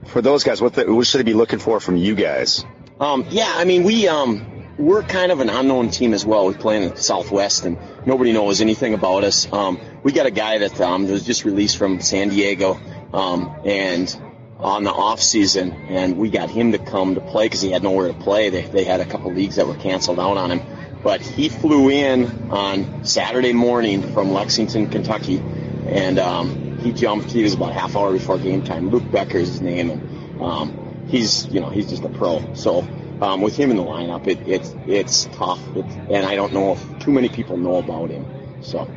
for 0.08 0.22
those 0.22 0.44
guys? 0.44 0.62
What 0.62 0.74
the, 0.74 0.94
what 0.94 1.08
should 1.08 1.20
they 1.20 1.32
be 1.32 1.34
looking 1.34 1.60
for 1.60 1.80
from 1.80 1.96
you 1.96 2.16
guys? 2.16 2.66
Um, 3.00 3.26
yeah, 3.30 3.54
I 3.56 3.64
mean, 3.64 3.86
we 3.86 4.10
um, 4.10 4.57
we're 4.78 5.02
kind 5.02 5.32
of 5.32 5.40
an 5.40 5.50
unknown 5.50 5.90
team 5.90 6.13
as 6.13 6.26
well. 6.26 6.48
We 6.48 6.54
play 6.54 6.84
in 6.84 6.90
the 6.90 6.98
Southwest, 6.98 7.66
and 7.66 7.78
nobody 8.06 8.32
knows 8.32 8.62
anything 8.62 8.94
about 8.94 9.24
us. 9.24 9.52
Um, 9.52 9.80
we 10.04 10.12
got 10.12 10.26
a 10.26 10.32
guy 10.32 10.60
that 10.60 10.80
um, 10.82 11.08
was 11.08 11.24
just 11.24 11.46
released 11.46 11.78
from 11.78 12.00
San 12.00 12.30
Diego, 12.30 12.80
um, 13.13 13.62
and 13.66 14.16
on 14.60 14.84
the 14.84 14.92
off 14.92 15.22
season, 15.22 15.72
and 15.72 16.18
we 16.18 16.30
got 16.30 16.50
him 16.50 16.72
to 16.72 16.80
come 16.80 17.16
to 17.16 17.22
play 17.22 17.46
because 17.46 17.62
he 17.62 17.72
had 17.72 17.84
nowhere 17.84 18.08
to 18.08 18.13
play. 18.13 18.50
They 18.50 18.63
they 18.63 18.84
had 18.84 19.00
a 19.00 19.06
couple 19.06 19.32
leagues 19.32 19.56
that 19.56 19.68
were 19.68 19.76
canceled 19.76 20.20
out 20.20 20.38
on 20.38 20.52
him, 20.52 20.62
but 21.04 21.22
he 21.22 21.50
flew 21.50 21.90
in 21.90 22.52
on 22.52 23.06
Saturday 23.06 23.54
morning 23.54 24.13
from 24.13 24.32
Lexington, 24.32 24.90
Kentucky, 24.90 25.40
and 25.88 26.20
um, 26.20 26.78
he 26.80 26.92
jumped. 26.92 27.32
He 27.32 27.44
was 27.44 27.54
about 27.54 27.74
half 27.74 27.96
hour 27.96 28.12
before 28.12 28.38
game 28.38 28.63
time. 28.63 28.90
Luke 28.90 29.10
Becker 29.12 29.40
is 29.40 29.50
his 29.50 29.62
name, 29.62 29.90
and 29.90 30.42
um, 30.42 31.06
he's 31.08 31.48
you 31.48 31.62
know 31.62 31.70
he's 31.70 31.90
just 31.90 32.04
a 32.04 32.10
pro. 32.10 32.54
So 32.54 32.88
um, 33.21 33.41
with 33.41 33.56
him 33.58 33.71
in 33.71 33.77
the 33.77 33.84
lineup, 33.84 34.27
it, 34.27 34.39
it's 34.47 34.75
it's 34.86 35.25
tough, 35.34 35.60
it's, 35.75 35.93
and 36.10 36.25
I 36.25 36.36
don't 36.36 36.53
know 36.53 36.73
if 36.73 36.99
too 36.99 37.12
many 37.12 37.30
people 37.30 37.58
know 37.58 37.77
about 37.77 38.10
him. 38.10 38.25
So 38.62 38.89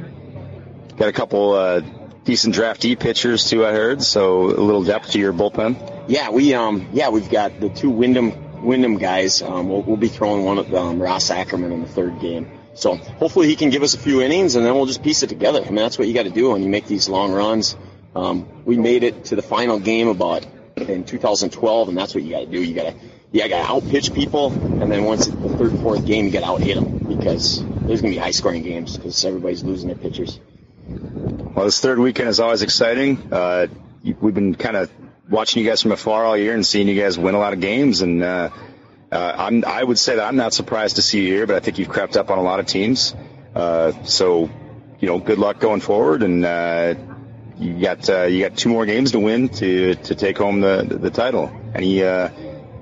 got 0.96 1.08
a 1.08 1.12
couple 1.12 1.52
uh, 1.52 1.80
decent 2.24 2.54
draftee 2.54 2.98
pitchers 2.98 3.48
too. 3.48 3.64
I 3.64 3.72
heard 3.72 4.02
so 4.02 4.46
a 4.46 4.62
little 4.62 4.84
depth 4.84 5.12
to 5.12 5.18
your 5.18 5.32
bullpen. 5.32 6.04
Yeah, 6.08 6.30
we 6.30 6.54
um 6.54 6.88
yeah 6.92 7.08
we've 7.08 7.30
got 7.30 7.60
the 7.60 7.68
two 7.68 7.90
Wyndham 7.90 8.62
Wyndham 8.62 8.98
guys. 8.98 9.42
Um, 9.42 9.68
we'll, 9.68 9.82
we'll 9.82 9.96
be 9.96 10.08
throwing 10.08 10.44
one 10.44 10.58
of 10.58 10.72
um, 10.74 11.00
Ross 11.00 11.30
Ackerman 11.30 11.72
in 11.72 11.80
the 11.80 11.88
third 11.88 12.20
game. 12.20 12.50
So 12.74 12.96
hopefully 12.96 13.48
he 13.48 13.56
can 13.56 13.70
give 13.70 13.82
us 13.82 13.94
a 13.94 13.98
few 13.98 14.20
innings, 14.20 14.54
and 14.54 14.64
then 14.64 14.74
we'll 14.74 14.86
just 14.86 15.02
piece 15.02 15.22
it 15.22 15.28
together. 15.28 15.60
I 15.62 15.66
mean 15.66 15.76
that's 15.76 15.98
what 15.98 16.08
you 16.08 16.14
got 16.14 16.24
to 16.24 16.30
do 16.30 16.50
when 16.50 16.62
you 16.62 16.68
make 16.68 16.86
these 16.86 17.08
long 17.08 17.32
runs. 17.32 17.76
Um, 18.14 18.64
we 18.64 18.76
made 18.76 19.04
it 19.04 19.26
to 19.26 19.36
the 19.36 19.42
final 19.42 19.78
game 19.78 20.08
about 20.08 20.46
in 20.76 21.04
2012, 21.04 21.88
and 21.88 21.96
that's 21.96 22.14
what 22.14 22.24
you 22.24 22.30
got 22.30 22.40
to 22.40 22.46
do. 22.46 22.62
You 22.62 22.74
got 22.74 22.92
to 22.92 22.94
you 23.32 23.48
got 23.48 23.48
to 23.48 23.72
outpitch 23.72 24.12
people, 24.12 24.52
and 24.52 24.90
then 24.90 25.04
once 25.04 25.26
the 25.26 25.48
third, 25.50 25.78
fourth 25.80 26.04
game, 26.04 26.26
you 26.26 26.32
got 26.32 26.40
to 26.40 26.46
out 26.46 26.60
hit 26.60 26.74
them 26.74 26.98
because 26.98 27.64
there's 27.64 28.02
going 28.02 28.12
to 28.12 28.16
be 28.16 28.16
high 28.16 28.32
scoring 28.32 28.62
games 28.62 28.96
because 28.96 29.24
everybody's 29.24 29.62
losing 29.62 29.88
their 29.88 29.96
pitchers. 29.96 30.40
Well, 30.88 31.64
this 31.64 31.80
third 31.80 31.98
weekend 31.98 32.28
is 32.28 32.40
always 32.40 32.62
exciting. 32.62 33.32
Uh, 33.32 33.68
we've 34.02 34.34
been 34.34 34.54
kind 34.54 34.76
of 34.76 34.90
watching 35.28 35.62
you 35.62 35.68
guys 35.68 35.82
from 35.82 35.92
afar 35.92 36.24
all 36.24 36.36
year 36.36 36.54
and 36.54 36.66
seeing 36.66 36.88
you 36.88 37.00
guys 37.00 37.18
win 37.18 37.34
a 37.36 37.38
lot 37.38 37.52
of 37.52 37.60
games, 37.60 38.02
and 38.02 38.22
uh, 38.22 38.50
uh, 39.12 39.50
I 39.66 39.84
would 39.84 39.98
say 39.98 40.16
that 40.16 40.24
I'm 40.24 40.36
not 40.36 40.52
surprised 40.52 40.96
to 40.96 41.02
see 41.02 41.20
you 41.24 41.32
here, 41.32 41.46
but 41.46 41.56
I 41.56 41.60
think 41.60 41.78
you've 41.78 41.88
crept 41.88 42.16
up 42.16 42.30
on 42.30 42.38
a 42.38 42.42
lot 42.42 42.58
of 42.58 42.66
teams. 42.66 43.14
Uh, 43.54 43.92
so, 44.04 44.50
you 44.98 45.08
know, 45.08 45.18
good 45.18 45.38
luck 45.38 45.60
going 45.60 45.80
forward, 45.80 46.24
and 46.24 46.44
uh, 46.44 46.94
you 47.58 47.80
got 47.80 48.08
uh, 48.08 48.22
you 48.24 48.46
got 48.48 48.56
two 48.56 48.68
more 48.68 48.86
games 48.86 49.12
to 49.12 49.20
win 49.20 49.48
to 49.50 49.94
to 49.94 50.14
take 50.16 50.38
home 50.38 50.60
the 50.60 50.84
the, 50.88 50.98
the 50.98 51.10
title. 51.10 51.50
Any 51.74 52.02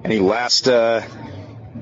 any 0.04 0.18
last 0.18 0.68
uh, 0.68 1.02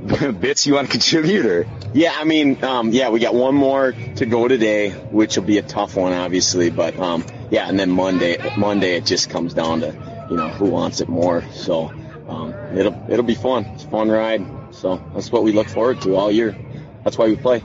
bits 0.41 0.67
you 0.67 0.75
want 0.75 0.87
to 0.89 0.93
contribute? 0.93 1.47
Or? 1.47 1.67
Yeah, 1.95 2.15
I 2.17 2.25
mean, 2.25 2.63
um, 2.65 2.91
yeah, 2.91 3.11
we 3.11 3.21
got 3.21 3.35
one 3.35 3.55
more 3.55 3.93
to 3.93 4.27
go 4.27 4.49
today, 4.49 4.91
which 4.91 5.37
will 5.37 5.45
be 5.45 5.59
a 5.59 5.63
tough 5.63 5.97
one, 5.97 6.13
obviously. 6.13 6.71
But 6.71 6.99
um, 6.99 7.25
yeah, 7.51 7.69
and 7.69 7.79
then 7.79 7.91
Monday, 7.91 8.39
Monday 8.57 8.97
it 8.97 9.07
just 9.07 9.31
comes 9.31 9.55
down 9.55 9.81
to 9.81 10.27
you 10.31 10.37
know 10.37 10.49
who 10.49 10.67
wants 10.67 11.01
it 11.01 11.09
more. 11.09 11.45
So 11.53 11.93
um, 12.29 12.55
it'll 12.77 12.97
it'll 13.09 13.25
be 13.25 13.35
fun. 13.35 13.65
It's 13.67 13.85
a 13.85 13.89
fun 13.89 14.11
ride. 14.11 14.47
So 14.73 15.03
that's 15.15 15.31
what 15.31 15.43
we 15.43 15.53
look 15.53 15.69
forward 15.69 16.01
to 16.03 16.17
all 16.17 16.31
year. 16.31 16.57
That's 17.05 17.17
why 17.17 17.27
we 17.27 17.37
play. 17.37 17.63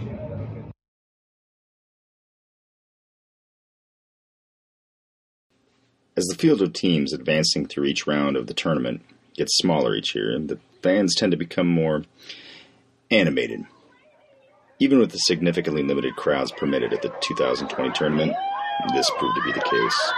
As 6.16 6.26
the 6.26 6.36
field 6.36 6.62
of 6.62 6.74
teams 6.74 7.14
advancing 7.14 7.66
through 7.66 7.86
each 7.86 8.06
round 8.06 8.36
of 8.36 8.46
the 8.46 8.54
tournament 8.54 9.02
gets 9.36 9.58
smaller 9.58 9.96
each 9.96 10.16
year, 10.16 10.32
and 10.36 10.50
the 10.50 10.60
fans 10.82 11.16
tend 11.16 11.32
to 11.32 11.38
become 11.38 11.68
more 11.68 12.04
animated. 13.10 13.66
Even 14.80 15.00
with 15.00 15.12
the 15.12 15.18
significantly 15.18 15.84
limited 15.84 16.16
crowds 16.16 16.52
permitted 16.52 16.94
at 16.94 17.02
the 17.02 17.14
2020 17.22 17.92
tournament, 17.92 18.34
this 18.94 19.10
proved 19.18 19.36
to 19.36 19.44
be 19.44 19.52
the 19.52 19.62
case. 19.62 20.14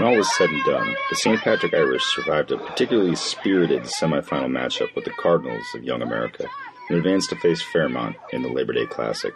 When 0.00 0.08
all 0.08 0.16
was 0.16 0.34
said 0.34 0.48
and 0.48 0.64
done, 0.64 0.96
the 1.10 1.16
St. 1.16 1.38
Patrick 1.42 1.74
Irish 1.74 2.02
survived 2.14 2.50
a 2.52 2.56
particularly 2.56 3.14
spirited 3.14 3.82
semifinal 3.82 4.48
matchup 4.48 4.94
with 4.94 5.04
the 5.04 5.10
Cardinals 5.10 5.66
of 5.74 5.84
Young 5.84 6.00
America 6.00 6.46
and 6.88 6.96
advanced 6.96 7.28
to 7.28 7.36
face 7.36 7.60
Fairmont 7.60 8.16
in 8.32 8.40
the 8.40 8.48
Labor 8.48 8.72
Day 8.72 8.86
Classic. 8.86 9.34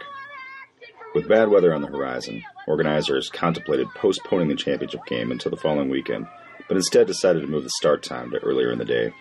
With 1.13 1.27
bad 1.27 1.49
weather 1.49 1.71
on 1.71 1.83
the 1.83 1.87
horizon, 1.87 2.41
organizers 2.67 3.29
contemplated 3.29 3.85
postponing 3.93 4.47
the 4.47 4.55
championship 4.55 5.05
game 5.05 5.29
until 5.29 5.51
the 5.51 5.57
following 5.57 5.87
weekend, 5.87 6.25
but 6.67 6.77
instead 6.77 7.05
decided 7.05 7.41
to 7.41 7.47
move 7.47 7.63
the 7.63 7.69
start 7.77 8.01
time 8.01 8.31
to 8.31 8.39
earlier 8.39 8.71
in 8.71 8.79
the 8.79 8.85
day. 8.85 9.13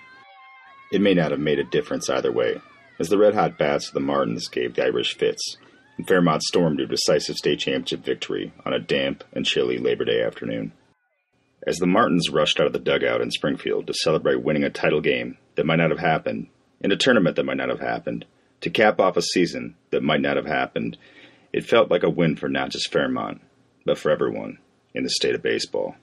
It 0.92 1.02
may 1.02 1.12
not 1.12 1.30
have 1.30 1.40
made 1.40 1.58
a 1.58 1.64
difference 1.64 2.08
either 2.08 2.32
way, 2.32 2.62
as 2.98 3.10
the 3.10 3.18
red 3.18 3.34
hot 3.34 3.58
bats 3.58 3.88
of 3.88 3.92
the 3.92 4.00
Martins 4.00 4.48
gave 4.48 4.76
the 4.76 4.84
Irish 4.84 5.14
fits, 5.14 5.58
and 5.98 6.08
Fairmont 6.08 6.42
stormed 6.42 6.78
to 6.78 6.84
a 6.84 6.86
decisive 6.86 7.36
state 7.36 7.58
championship 7.58 8.02
victory 8.02 8.54
on 8.64 8.72
a 8.72 8.78
damp 8.78 9.24
and 9.34 9.44
chilly 9.44 9.76
Labor 9.76 10.06
Day 10.06 10.22
afternoon. 10.22 10.72
As 11.66 11.78
the 11.78 11.86
Martins 11.86 12.28
rushed 12.28 12.60
out 12.60 12.66
of 12.66 12.74
the 12.74 12.78
dugout 12.78 13.22
in 13.22 13.30
Springfield 13.30 13.86
to 13.86 13.94
celebrate 13.94 14.42
winning 14.42 14.64
a 14.64 14.70
title 14.70 15.00
game 15.00 15.38
that 15.54 15.64
might 15.64 15.76
not 15.76 15.90
have 15.90 15.98
happened, 15.98 16.48
in 16.80 16.92
a 16.92 16.96
tournament 16.96 17.36
that 17.36 17.44
might 17.44 17.56
not 17.56 17.70
have 17.70 17.80
happened, 17.80 18.26
to 18.60 18.68
cap 18.68 19.00
off 19.00 19.16
a 19.16 19.22
season 19.22 19.74
that 19.90 20.02
might 20.02 20.20
not 20.20 20.36
have 20.36 20.44
happened, 20.44 20.98
it 21.54 21.64
felt 21.64 21.90
like 21.90 22.02
a 22.02 22.10
win 22.10 22.36
for 22.36 22.50
not 22.50 22.68
just 22.68 22.92
Fairmont, 22.92 23.40
but 23.86 23.96
for 23.96 24.10
everyone 24.10 24.58
in 24.92 25.04
the 25.04 25.10
state 25.10 25.34
of 25.34 25.42
baseball. 25.42 25.96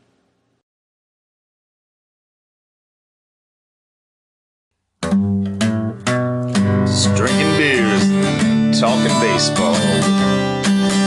Just 6.88 7.16
drinking 7.16 7.58
beers, 7.58 8.80
talking 8.80 9.20
baseball. 9.22 9.76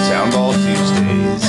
Town 0.09 0.31
Ball 0.31 0.53
Tuesdays. 0.53 1.44